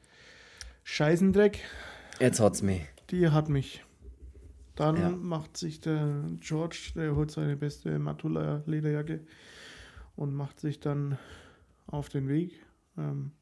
[0.83, 1.59] Scheißendreck.
[2.21, 2.87] Jetzt hat's mich.
[3.09, 3.83] Die hat mich.
[4.75, 5.09] Dann ja.
[5.09, 9.19] macht sich der George, der holt seine beste Matula-Lederjacke
[10.15, 11.17] und macht sich dann
[11.85, 12.53] auf den Weg.
[12.97, 13.33] Ähm,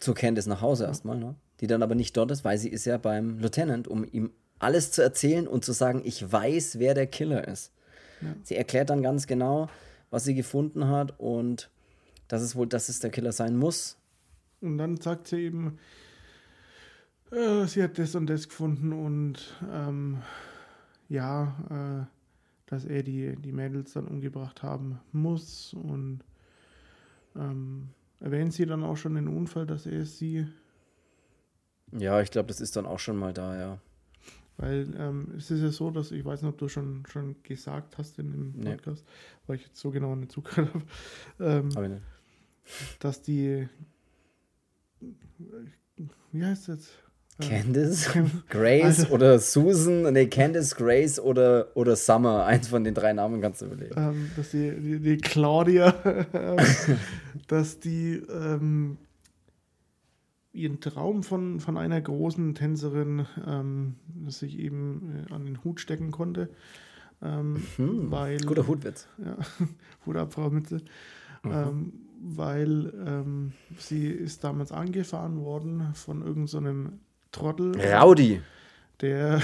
[0.00, 0.88] Zur Candice nach Hause ja.
[0.88, 1.36] erstmal, ne?
[1.60, 4.90] Die dann aber nicht dort ist, weil sie ist ja beim Lieutenant, um ihm alles
[4.90, 7.72] zu erzählen und zu sagen, ich weiß, wer der Killer ist.
[8.20, 8.34] Ja.
[8.42, 9.68] Sie erklärt dann ganz genau,
[10.10, 11.70] was sie gefunden hat und
[12.28, 13.98] dass es wohl, dass es der Killer sein muss.
[14.60, 15.78] Und dann sagt sie eben,
[17.30, 20.22] äh, sie hat das und das gefunden und ähm,
[21.08, 22.16] ja, äh,
[22.66, 26.20] dass er die, die Mädels dann umgebracht haben muss und
[27.36, 27.88] ähm,
[28.20, 30.46] erwähnt sie dann auch schon den Unfall, dass er sie
[31.92, 33.78] ja, ich glaube, das ist dann auch schon mal da, ja.
[34.58, 37.98] Weil ähm, es ist ja so, dass ich weiß nicht, ob du schon, schon gesagt
[37.98, 39.42] hast in dem Podcast, nee.
[39.46, 40.84] weil ich jetzt so genau nicht zugehört habe,
[41.40, 42.02] ähm, nicht.
[43.00, 43.68] dass die,
[46.32, 46.92] wie heißt das jetzt?
[47.38, 48.08] Candice,
[48.48, 53.42] Grace also, oder Susan, nee, Candice, Grace oder, oder Summer, eins von den drei Namen
[53.42, 53.94] kannst du überlegen.
[53.94, 55.94] Ähm, dass die, die, die Claudia,
[57.46, 58.96] dass die ähm,
[60.56, 63.96] ihren Traum von, von einer großen Tänzerin ähm,
[64.26, 66.48] sich eben äh, an den Hut stecken konnte.
[67.22, 69.06] Ähm, mhm, weil, guter Hutwitz.
[69.18, 69.36] Ja,
[70.06, 70.82] Hut ab, Frau Mütze.
[71.42, 71.52] Mhm.
[71.52, 77.78] Ähm, weil ähm, sie ist damals angefahren worden von irgendeinem so Trottel.
[77.78, 78.40] Rowdy.
[79.00, 79.42] Der,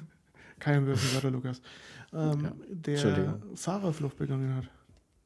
[0.58, 1.60] kein Würfelwörter, Lukas.
[2.12, 4.64] Ähm, ja, der Fahrerflucht begangen hat.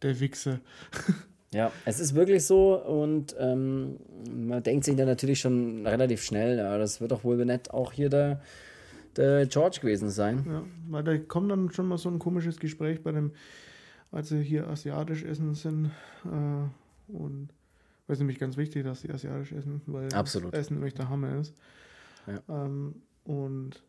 [0.02, 0.60] Der Wichser.
[1.52, 3.96] Ja, es ist wirklich so und ähm,
[4.30, 7.92] man denkt sich dann natürlich schon relativ schnell, ja, das wird doch wohl nett auch
[7.92, 8.40] hier der,
[9.16, 10.46] der George gewesen sein.
[10.48, 13.32] Ja, weil da kommt dann schon mal so ein komisches Gespräch bei dem,
[14.12, 15.90] als sie hier asiatisch essen sind
[16.24, 17.48] äh, und
[18.06, 20.54] weil es nämlich ganz wichtig, dass sie asiatisch essen, weil Absolut.
[20.54, 21.54] Essen nämlich der Hammer ist.
[22.28, 22.64] Ja.
[22.64, 23.82] Ähm, und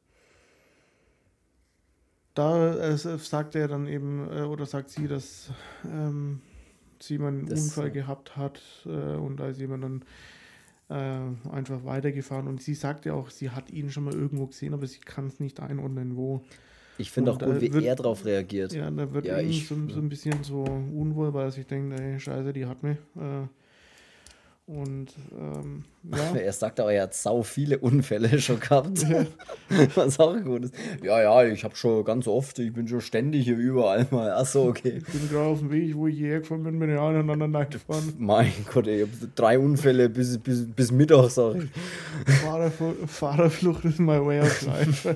[2.33, 5.51] da äh, sagt er dann eben, äh, oder sagt sie, dass
[5.85, 6.41] ähm,
[7.09, 10.01] jemand einen das, Unfall gehabt hat äh, und da ist jemand dann
[10.89, 14.73] äh, einfach weitergefahren und sie sagt ja auch, sie hat ihn schon mal irgendwo gesehen,
[14.73, 16.41] aber sie kann es nicht einordnen, wo.
[16.97, 18.73] Ich finde auch gut, wie wird, er darauf reagiert.
[18.73, 21.99] Ja, da wird ja, ich, so, so, ein bisschen so unwohl, weil er sich denkt,
[21.99, 22.97] ey, scheiße, die hat mich.
[23.15, 23.47] Äh,
[24.67, 25.07] und
[25.37, 25.83] ähm,
[26.15, 26.35] ja.
[26.35, 29.03] Er sagt aber, er hat sau viele Unfälle schon gehabt.
[29.03, 29.25] Ja.
[29.95, 30.75] Was auch gut ist.
[31.03, 34.31] Ja, ja, ich habe schon ganz oft, ich bin schon ständig hier überall mal.
[34.31, 35.01] Achso, okay.
[35.05, 38.13] Ich bin gerade auf dem Weg, wo ich hierher gefahren bin, bin ich aneinander gefahren.
[38.17, 41.69] Mein Gott, ey, ich habe drei Unfälle bis, bis, bis Mittag, sag ich.
[43.07, 45.15] Fahrerflucht ist my way of life.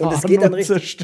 [0.00, 0.98] und es geht dann richtig.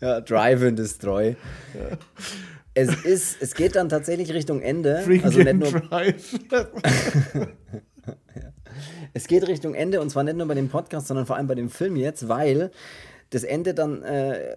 [0.00, 1.36] ja, Drive and Destroy.
[1.74, 1.96] Ja
[2.78, 5.02] es ist, es geht dann tatsächlich Richtung Ende.
[5.04, 5.70] Drink also nicht nur.
[5.80, 6.38] Drive.
[9.14, 11.56] es geht Richtung Ende und zwar nicht nur bei dem Podcast, sondern vor allem bei
[11.56, 12.70] dem Film jetzt, weil
[13.30, 14.56] das Ende dann äh,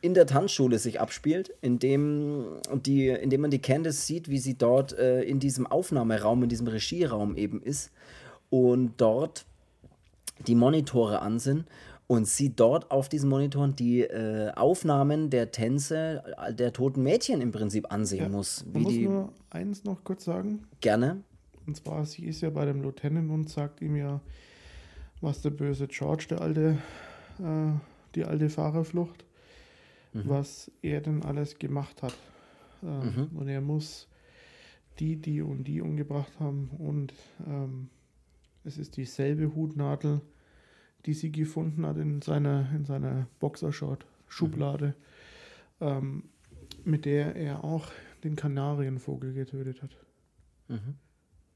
[0.00, 4.96] in der Tanzschule sich abspielt, indem, die, indem man die Candice sieht, wie sie dort
[4.96, 7.90] äh, in diesem Aufnahmeraum, in diesem Regieraum eben ist
[8.50, 9.44] und dort
[10.46, 11.64] die Monitore an sind
[12.08, 17.52] und sie dort auf diesen Monitoren die äh, Aufnahmen der Tänze der toten Mädchen im
[17.52, 18.64] Prinzip ansehen ja, muss.
[18.72, 20.64] Wie muss die nur eins noch kurz sagen.
[20.80, 21.22] Gerne.
[21.66, 24.20] Und zwar, sie ist ja bei dem Lieutenant und sagt ihm ja,
[25.20, 26.78] was der böse George, der alte,
[27.40, 27.72] äh,
[28.14, 29.26] die alte Fahrerflucht,
[30.14, 30.22] mhm.
[30.24, 32.14] was er denn alles gemacht hat.
[32.82, 33.28] Äh, mhm.
[33.34, 34.08] Und er muss
[34.98, 37.12] die, die und die umgebracht haben und
[37.46, 37.90] ähm,
[38.64, 40.22] es ist dieselbe Hutnadel,
[41.06, 44.94] die sie gefunden hat in seiner, in seiner Boxershort-Schublade,
[45.80, 45.86] mhm.
[45.86, 46.22] ähm,
[46.84, 47.90] mit der er auch
[48.24, 49.96] den Kanarienvogel getötet hat.
[50.68, 50.94] Mhm.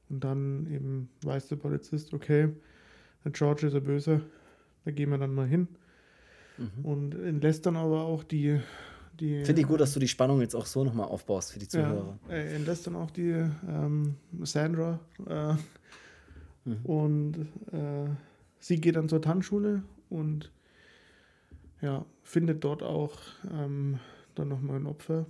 [0.09, 2.49] Und dann eben weiß der Polizist, okay,
[3.23, 4.21] der George ist ein Böser,
[4.85, 5.67] da gehen wir dann mal hin.
[6.57, 6.85] Mhm.
[6.85, 8.59] Und entlässt dann aber auch die.
[9.19, 11.67] die Finde ich gut, dass du die Spannung jetzt auch so nochmal aufbaust für die
[11.67, 12.19] Zuhörer.
[12.27, 13.31] Ja, er entlässt dann auch die
[13.67, 15.53] ähm, Sandra äh,
[16.65, 16.77] mhm.
[16.83, 17.37] und
[17.71, 18.09] äh,
[18.63, 20.51] sie geht dann zur Tanzschule und
[21.81, 23.19] ja, findet dort auch
[23.51, 23.99] ähm,
[24.35, 25.25] dann nochmal ein Opfer.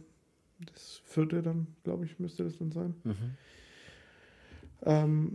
[0.60, 2.94] Das vierte dann, glaube ich, müsste das dann sein.
[3.04, 3.16] Mhm.
[4.84, 5.32] Ähm,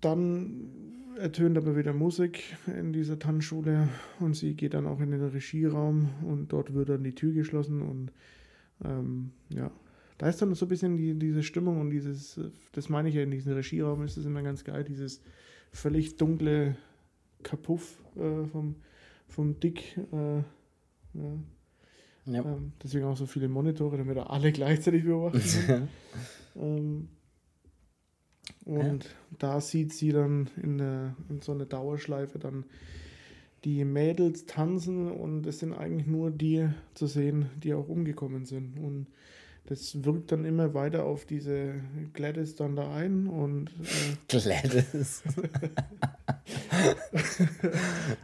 [0.00, 0.70] dann
[1.18, 6.08] ertönt aber wieder Musik in dieser Tanzschule und sie geht dann auch in den Regieraum
[6.22, 8.12] und dort wird dann die Tür geschlossen und
[8.82, 9.70] ähm, ja,
[10.16, 12.40] da ist dann so ein bisschen die, diese Stimmung und dieses,
[12.72, 15.20] das meine ich ja, in diesem Regieraum ist es immer ganz geil, dieses
[15.72, 16.76] völlig dunkle
[17.42, 18.76] Kapuff äh, vom,
[19.28, 19.98] vom Dick.
[20.12, 21.38] Äh, ja.
[22.26, 22.44] Ja.
[22.44, 25.88] Ähm, deswegen auch so viele Monitore, damit er alle gleichzeitig beobachten kann.
[26.56, 27.08] ähm,
[28.64, 29.10] und ja.
[29.38, 32.64] da sieht sie dann in, der, in so einer Dauerschleife dann
[33.64, 38.78] die Mädels tanzen und es sind eigentlich nur die zu sehen, die auch umgekommen sind.
[38.78, 39.06] Und
[39.66, 41.74] das wirkt dann immer weiter auf diese
[42.12, 45.22] Gladys dann da ein und äh Gladys.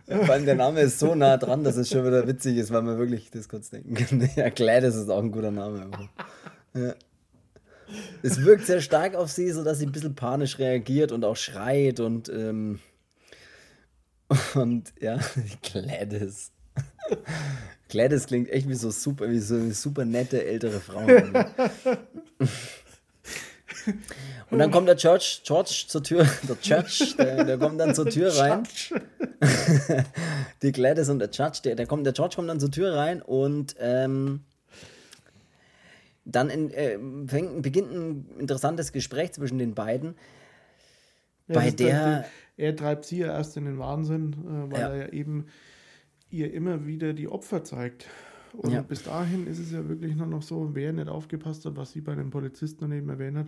[0.07, 2.83] Vor allem der Name ist so nah dran, dass es schon wieder witzig ist, weil
[2.83, 4.29] man wirklich das kurz denken kann.
[4.37, 5.91] Ja, Gladys ist auch ein guter Name.
[6.75, 6.95] Ja.
[8.23, 12.01] Es wirkt sehr stark auf sie, sodass sie ein bisschen panisch reagiert und auch schreit
[12.01, 12.79] und ähm,
[14.55, 15.19] und ja,
[15.63, 16.53] Gladys.
[17.93, 21.07] Gladys klingt echt wie so super, wie so eine super nette ältere Frau.
[24.51, 28.09] Und dann kommt der George, George zur Tür, der Judge, der, der kommt dann zur
[28.09, 28.63] Tür rein.
[30.63, 33.21] Die Gladys und der Judge, der, der, kommt, der George kommt dann zur Tür rein
[33.21, 34.41] und ähm,
[36.25, 40.15] dann in, äh, fängt, beginnt ein interessantes Gespräch zwischen den beiden.
[41.49, 42.25] Ja, bei der.
[42.57, 44.89] er treibt sie ja erst in den Wahnsinn, äh, weil ja.
[44.89, 45.47] er ja eben
[46.33, 48.09] ihr immer wieder die Opfer zeigt.
[48.53, 48.83] Und ja.
[48.83, 52.01] bis dahin ist es ja wirklich nur noch so, wer nicht aufgepasst hat, was sie
[52.01, 53.47] bei den Polizisten daneben erwähnt hat,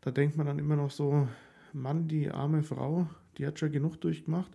[0.00, 1.28] da denkt man dann immer noch so,
[1.72, 3.08] Mann, die arme Frau,
[3.38, 4.50] die hat schon genug durchgemacht.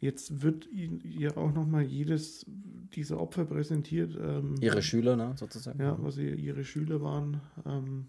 [0.00, 2.46] Jetzt wird ihr auch nochmal jedes
[2.94, 4.16] dieser Opfer präsentiert.
[4.20, 5.80] Ähm, ihre Schüler, ne, sozusagen.
[5.80, 7.40] Ja, was ihre Schüler waren.
[7.66, 8.06] Ähm,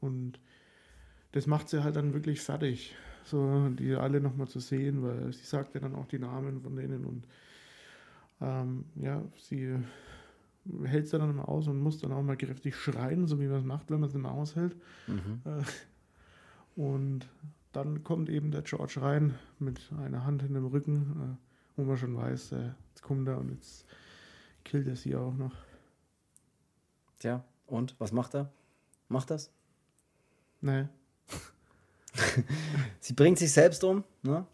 [0.00, 0.40] und
[1.32, 2.94] das macht sie halt dann wirklich fertig,
[3.24, 6.74] so die alle nochmal zu sehen, weil sie sagt ja dann auch die Namen von
[6.74, 7.26] denen und
[8.40, 9.76] ähm, ja, sie
[10.84, 13.58] hält es dann immer aus und muss dann auch mal kräftig schreien, so wie man
[13.58, 14.76] es macht, wenn man es immer aushält.
[15.06, 15.42] Mhm.
[15.44, 17.28] Äh, und
[17.72, 21.96] dann kommt eben der George rein mit einer Hand in dem Rücken, äh, wo man
[21.96, 23.86] schon weiß, äh, jetzt kommt er und jetzt
[24.64, 25.54] killt er sie auch noch.
[27.18, 28.50] Tja, und was macht er?
[29.08, 29.50] Macht das?
[30.60, 30.86] Nee.
[33.00, 34.46] sie bringt sich selbst um, ne?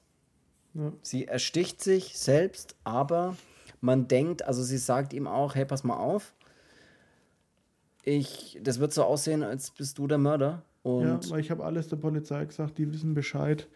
[0.74, 0.92] Ja.
[1.00, 3.36] Sie ersticht sich selbst, aber
[3.86, 6.34] man denkt, also sie sagt ihm auch, hey, pass mal auf,
[8.02, 10.62] ich, das wird so aussehen, als bist du der Mörder.
[10.82, 13.68] Und ja, weil ich habe alles der Polizei gesagt, die wissen Bescheid.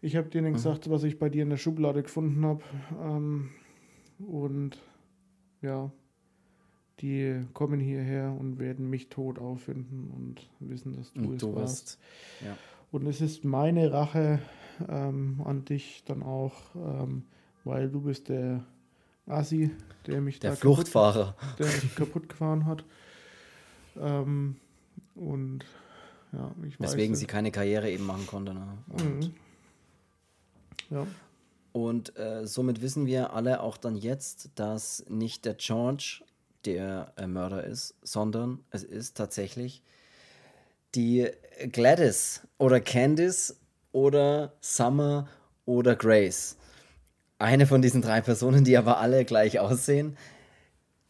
[0.00, 0.54] Ich habe denen mhm.
[0.54, 2.62] gesagt, was ich bei dir in der Schublade gefunden habe.
[3.02, 3.50] Ähm,
[4.26, 4.78] und
[5.60, 5.90] ja,
[7.00, 11.54] die kommen hierher und werden mich tot auffinden und wissen, dass du und es du
[11.54, 11.98] warst.
[12.44, 12.56] Ja.
[12.90, 14.38] Und es ist meine Rache
[14.88, 17.24] ähm, an dich dann auch, ähm,
[17.64, 18.64] weil du bist der
[19.28, 19.70] Assi,
[20.06, 22.84] der mich der da Fluchtfahrer, kaputt, der mich kaputt gefahren hat.
[24.00, 24.56] Ähm,
[25.14, 25.64] und
[26.32, 26.90] ja, ich weiß.
[26.92, 28.54] Weswegen sie keine Karriere eben machen konnte.
[28.54, 28.66] Ne?
[28.88, 29.34] Und, mhm.
[30.90, 31.06] Ja.
[31.72, 36.22] Und äh, somit wissen wir alle auch dann jetzt, dass nicht der George
[36.64, 39.82] der äh, Mörder ist, sondern es ist tatsächlich
[40.94, 41.28] die
[41.70, 43.56] Gladys oder Candice
[43.92, 45.28] oder Summer
[45.66, 46.56] oder Grace.
[47.38, 50.16] Eine von diesen drei Personen, die aber alle gleich aussehen.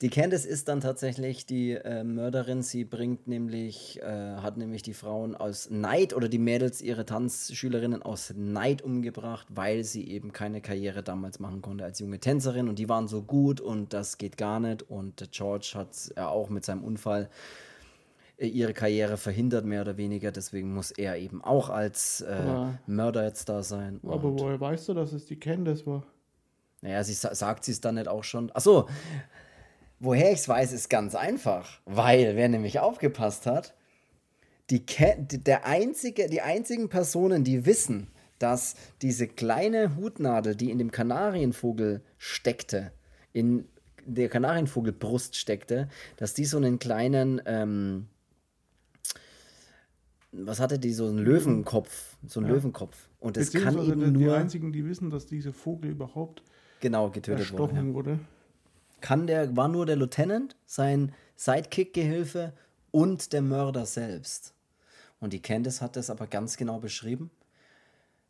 [0.00, 2.62] Die Candice ist dann tatsächlich die äh, Mörderin.
[2.62, 8.02] Sie bringt nämlich, äh, hat nämlich die Frauen aus Neid oder die Mädels, ihre Tanzschülerinnen
[8.02, 12.68] aus Neid umgebracht, weil sie eben keine Karriere damals machen konnte als junge Tänzerin.
[12.68, 14.88] Und die waren so gut und das geht gar nicht.
[14.88, 17.28] Und George hat ja auch mit seinem Unfall
[18.36, 20.30] äh, ihre Karriere verhindert, mehr oder weniger.
[20.30, 23.98] Deswegen muss er eben auch als äh, Mörder jetzt da sein.
[24.04, 26.04] Aber woher weißt du, dass es die Candice war?
[26.80, 28.52] Naja, sie sagt sie es dann nicht auch schon.
[28.52, 28.88] Achso,
[30.00, 31.80] Woher ich es weiß, ist ganz einfach.
[31.84, 33.74] Weil, wer nämlich aufgepasst hat,
[34.70, 38.08] die, der einzige, die einzigen Personen, die wissen,
[38.38, 42.92] dass diese kleine Hutnadel, die in dem Kanarienvogel steckte,
[43.32, 43.66] in
[44.04, 48.06] der Kanarienvogelbrust steckte, dass die so einen kleinen, ähm,
[50.30, 52.54] was hatte die, so einen Löwenkopf, so einen ja.
[52.54, 53.08] Löwenkopf.
[53.18, 54.22] Und das kann eben nur...
[54.22, 56.42] Die einzigen, die wissen, dass dieser Vogel überhaupt
[56.80, 57.74] genau, getötet wurde.
[57.74, 57.94] Ja.
[57.94, 58.18] wurde
[59.00, 62.52] kann der, war nur der Lieutenant, sein Sidekick-Gehilfe
[62.90, 64.54] und der Mörder selbst.
[65.20, 67.30] Und die Candice hat das aber ganz genau beschrieben.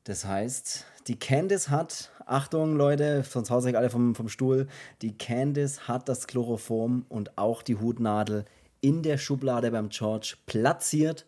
[0.05, 4.67] Das heißt, die Candice hat, Achtung Leute, sonst haut euch alle vom, vom Stuhl,
[5.03, 8.45] die Candice hat das Chloroform und auch die Hutnadel
[8.81, 11.27] in der Schublade beim George platziert,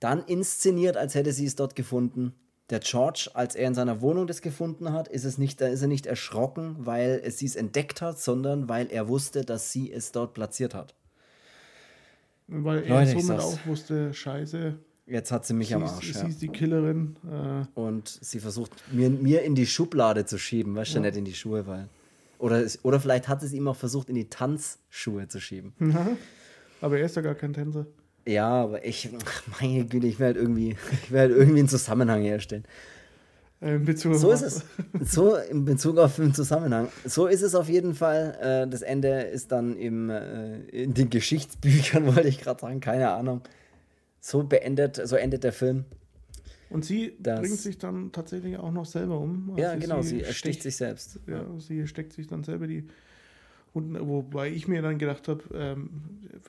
[0.00, 2.34] dann inszeniert, als hätte sie es dort gefunden
[2.70, 5.88] der George, als er in seiner Wohnung das gefunden hat, ist, es nicht, ist er
[5.88, 10.34] nicht erschrocken, weil sie es entdeckt hat, sondern weil er wusste, dass sie es dort
[10.34, 10.94] platziert hat.
[12.48, 14.78] Weil er Leute, somit auch wusste, scheiße.
[15.06, 16.12] Jetzt hat sie mich sie am Arsch.
[16.12, 16.26] Sie ja.
[16.26, 17.16] ist die Killerin.
[17.24, 17.78] Äh.
[17.78, 21.02] Und sie versucht, mir, mir in die Schublade zu schieben, weißt du, ja.
[21.02, 21.88] nicht in die Schuhe, weil.
[22.38, 25.74] Oder, oder vielleicht hat es ihm auch versucht, in die Tanzschuhe zu schieben.
[26.80, 27.86] Aber er ist ja gar kein Tänzer.
[28.26, 29.10] Ja, aber ich,
[29.60, 32.64] meine Güte, ich halt irgendwie, ich halt irgendwie einen Zusammenhang herstellen.
[33.60, 34.64] Äh, in Bezug so ist es.
[35.00, 36.88] So in Bezug auf den Zusammenhang.
[37.04, 38.36] So ist es auf jeden Fall.
[38.40, 43.10] Äh, das Ende ist dann im, äh, in den Geschichtsbüchern, wollte ich gerade sagen, keine
[43.10, 43.42] Ahnung.
[44.20, 45.84] So beendet, so endet der Film.
[46.70, 49.50] Und sie das, bringt sich dann tatsächlich auch noch selber um.
[49.50, 51.20] Also ja, genau, sie, sie ersticht sich selbst.
[51.26, 52.86] Ja, sie steckt sich dann selber die
[53.74, 55.88] und wobei ich mir dann gedacht habe, ähm,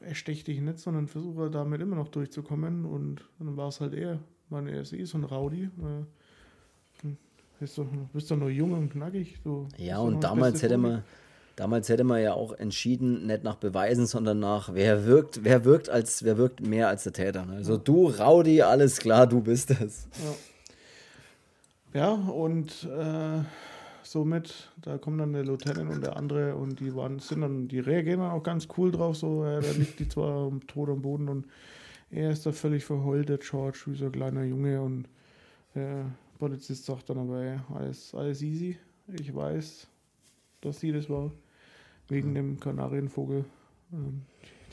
[0.01, 2.85] erstech dich nicht, sondern versuche damit immer noch durchzukommen.
[2.85, 4.19] Und dann war es halt er.
[4.49, 5.63] Meine, er ist eh so ein Rowdy.
[5.63, 7.09] Äh,
[7.59, 9.39] bist, doch, bist doch noch jung und knackig.
[9.43, 11.03] Du ja, und damals hätte man.
[11.55, 15.87] Damals hätte man ja auch entschieden, nicht nach Beweisen, sondern nach wer wirkt, wer wirkt
[15.87, 17.45] als, wer wirkt mehr als der Täter.
[17.45, 17.57] Ne?
[17.57, 20.07] Also du, Rowdy, alles klar, du bist es.
[21.93, 23.43] Ja, ja und äh,
[24.13, 24.71] somit.
[24.81, 28.21] Da kommt dann der Lieutenant und der andere und die waren, sind dann, die reagieren
[28.21, 29.17] dann auch ganz cool drauf.
[29.17, 31.47] So, ja, da liegt die zwar tot am Boden und
[32.09, 34.81] er ist da völlig verheult, der George, wie so ein kleiner Junge.
[34.81, 35.09] Und
[35.75, 36.05] der
[36.39, 38.77] Polizist sagt dann aber, ja, alles, alles easy.
[39.07, 39.87] Ich weiß,
[40.61, 41.31] dass sie das war.
[42.07, 42.35] Wegen mhm.
[42.35, 43.43] dem Kanarienvogel.
[43.91, 44.21] Ähm,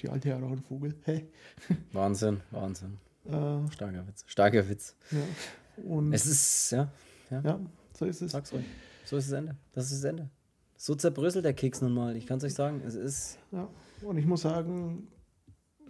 [0.03, 0.95] die alte Ararenvogel.
[1.93, 2.99] Wahnsinn, Wahnsinn.
[3.25, 4.25] Äh, Starker Witz.
[4.27, 4.97] Starker Witz.
[5.11, 5.19] Ja.
[5.85, 6.91] Und es ist, ja,
[7.31, 7.41] ja.
[7.43, 7.61] Ja,
[7.95, 8.33] so ist es.
[8.33, 8.65] Sag's ruhig.
[9.11, 9.57] So ist das Ende.
[9.73, 10.31] Das ist das Ende.
[10.77, 12.17] So zerbröselt der Keks nun mal.
[12.17, 13.41] Ich kann es euch sagen, es ist.
[13.51, 13.69] Ja,
[14.03, 15.09] und ich muss sagen,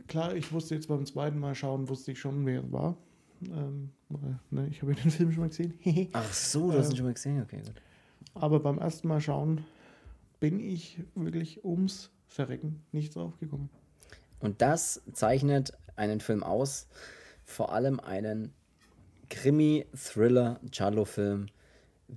[0.09, 2.97] klar, ich wusste jetzt beim zweiten Mal schauen, wusste ich schon, wer es war.
[3.43, 3.91] Ähm,
[4.49, 5.79] ne, ich habe den Film schon mal gesehen.
[6.15, 7.75] Ach so, du hast ihn schon mal gesehen, okay, gut.
[8.33, 9.67] Aber beim ersten Mal schauen
[10.39, 13.69] bin ich wirklich ums Verrecken nicht drauf gekommen.
[14.39, 16.89] Und das zeichnet einen Film aus,
[17.45, 18.55] vor allem einen
[19.29, 21.51] Krimi-Thriller-Giallo-Film,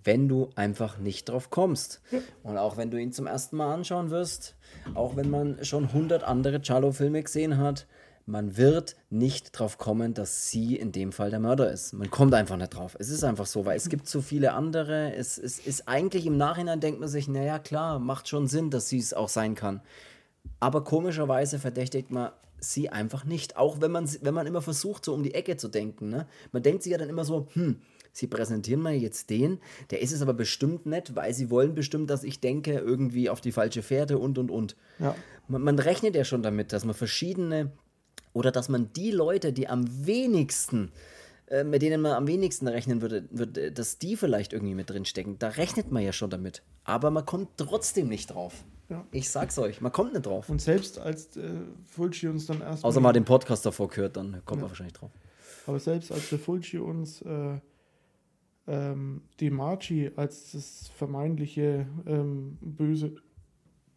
[0.03, 2.01] wenn du einfach nicht drauf kommst.
[2.11, 2.19] Ja.
[2.43, 4.55] Und auch wenn du ihn zum ersten Mal anschauen wirst,
[4.93, 7.87] auch wenn man schon 100 andere Charlo-Filme gesehen hat,
[8.25, 11.93] man wird nicht drauf kommen, dass sie in dem Fall der Mörder ist.
[11.93, 12.95] Man kommt einfach nicht drauf.
[12.97, 15.13] Es ist einfach so, weil es gibt so viele andere.
[15.13, 18.87] Es, es ist eigentlich im Nachhinein denkt man sich, naja, klar, macht schon Sinn, dass
[18.87, 19.81] sie es auch sein kann.
[20.61, 23.57] Aber komischerweise verdächtigt man sie einfach nicht.
[23.57, 26.09] Auch wenn man, wenn man immer versucht, so um die Ecke zu denken.
[26.09, 26.25] Ne?
[26.53, 27.81] Man denkt sich ja dann immer so, hm,
[28.13, 29.59] sie präsentieren mir jetzt den,
[29.91, 33.41] der ist es aber bestimmt nicht, weil sie wollen bestimmt, dass ich denke, irgendwie auf
[33.41, 34.77] die falsche Fährte und und und.
[34.99, 35.15] Ja.
[35.49, 37.71] Man, man rechnet ja schon damit, dass man verschiedene
[38.31, 40.91] oder dass man die Leute, die am wenigsten
[41.47, 45.05] äh, mit denen man am wenigsten rechnen würde, würde, dass die vielleicht irgendwie mit drin
[45.05, 45.37] stecken.
[45.39, 46.63] Da rechnet man ja schon damit.
[46.83, 48.63] Aber man kommt trotzdem nicht drauf.
[48.89, 49.05] Ja.
[49.11, 50.49] Ich sag's euch, man kommt nicht drauf.
[50.49, 51.49] Und selbst als äh,
[51.85, 52.83] Fulci uns dann erst.
[52.83, 54.63] Außer mal den Podcast davor gehört, dann kommt ja.
[54.63, 55.11] man wahrscheinlich drauf.
[55.67, 57.59] Aber selbst als der Fulci uns äh,
[58.67, 63.15] ähm, Marchi als das vermeintliche ähm, Böse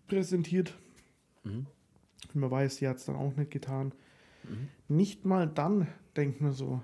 [0.08, 0.74] präsentiert.
[1.44, 1.66] Mhm.
[2.34, 3.92] Man weiß, sie hat es dann auch nicht getan.
[4.44, 4.68] Mhm.
[4.96, 5.86] Nicht mal dann
[6.16, 6.80] denkt man so,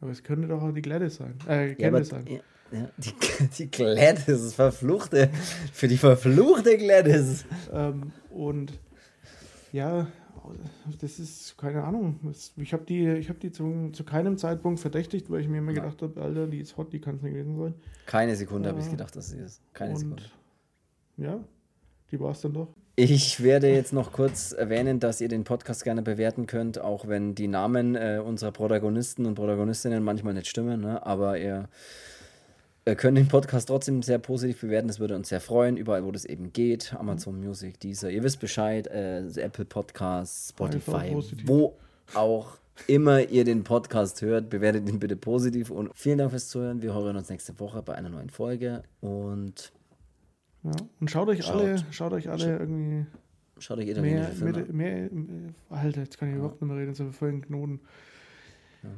[0.00, 1.38] Aber es könnte doch auch die Gladys sein.
[1.48, 2.26] Äh, Ja, aber, sein.
[2.26, 2.40] ja,
[2.72, 3.12] ja, die,
[3.58, 5.30] die Gladys, verfluchte,
[5.72, 7.44] für die verfluchte Gladys.
[7.72, 8.72] Ähm, und
[9.72, 10.08] ja,
[11.00, 12.18] das ist keine Ahnung.
[12.56, 15.72] Ich habe die, ich hab die zu, zu keinem Zeitpunkt verdächtigt, weil ich mir immer
[15.72, 17.74] gedacht habe, Alter, die ist hot, die kann es nicht gewesen sein.
[18.06, 18.90] Keine Sekunde habe ich Ja.
[18.92, 19.60] gedacht, dass sie ist.
[19.72, 20.22] Keine und Sekunde.
[21.16, 21.40] ja,
[22.10, 22.68] die war es dann doch.
[22.94, 27.34] Ich werde jetzt noch kurz erwähnen, dass ihr den Podcast gerne bewerten könnt, auch wenn
[27.34, 31.04] die Namen äh, unserer Protagonisten und Protagonistinnen manchmal nicht stimmen, ne?
[31.06, 31.70] aber ihr
[32.84, 34.88] könnt den Podcast trotzdem sehr positiv bewerten.
[34.88, 36.94] Das würde uns sehr freuen, überall, wo das eben geht.
[36.98, 41.76] Amazon Music, Deezer, ihr wisst Bescheid, äh, Apple Podcasts, Spotify, wo
[42.14, 46.82] auch immer ihr den Podcast hört, bewertet ihn bitte positiv und vielen Dank fürs Zuhören.
[46.82, 49.72] Wir hören uns nächste Woche bei einer neuen Folge und
[50.64, 50.72] Ja.
[51.00, 51.54] Und schaut euch Schaut.
[51.60, 53.06] alle, schaut euch alle irgendwie
[53.58, 55.26] schaut euch mehr, italienische Filme mehr, an.
[55.68, 56.38] mehr, Alter, jetzt kann ich Ja.
[56.40, 57.80] überhaupt nicht mehr reden, jetzt habe ich voll Knoten.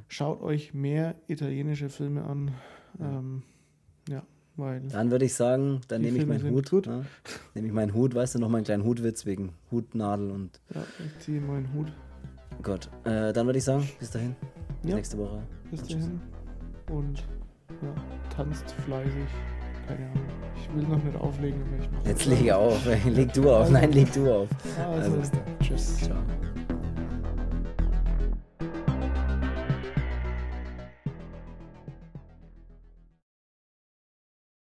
[0.09, 2.53] Schaut euch mehr italienische Filme an.
[3.01, 3.43] Ähm,
[4.09, 4.23] ja,
[4.57, 6.71] weil Dann würde ich sagen, dann nehme ich meinen Hut.
[6.71, 6.87] gut.
[6.87, 7.05] Ne?
[7.55, 11.19] Nehme ich meinen Hut, weißt du, noch meinen kleinen Hutwitz wegen Hutnadel und ja, ich
[11.25, 11.93] ziehe meinen Hut.
[12.63, 12.89] Gott.
[13.05, 14.37] Äh, dann würde ich sagen, bis dahin.
[14.83, 14.97] Bis Ja.
[14.97, 15.43] nächste Woche.
[15.71, 16.05] Bis Und tschüss.
[16.05, 16.21] dahin.
[16.91, 17.19] Und
[17.83, 17.95] ja,
[18.35, 19.13] tanzt fleißig.
[19.89, 20.23] Keine Ahnung.
[20.57, 22.87] Ich will noch nicht auflegen, aber ich mache Jetzt lege auf.
[23.05, 23.71] leg du auf.
[23.71, 24.49] Nein, leg du auf.
[24.79, 25.41] Also, Also, bis dann.
[25.61, 25.97] tschüss.
[25.99, 26.17] Ciao.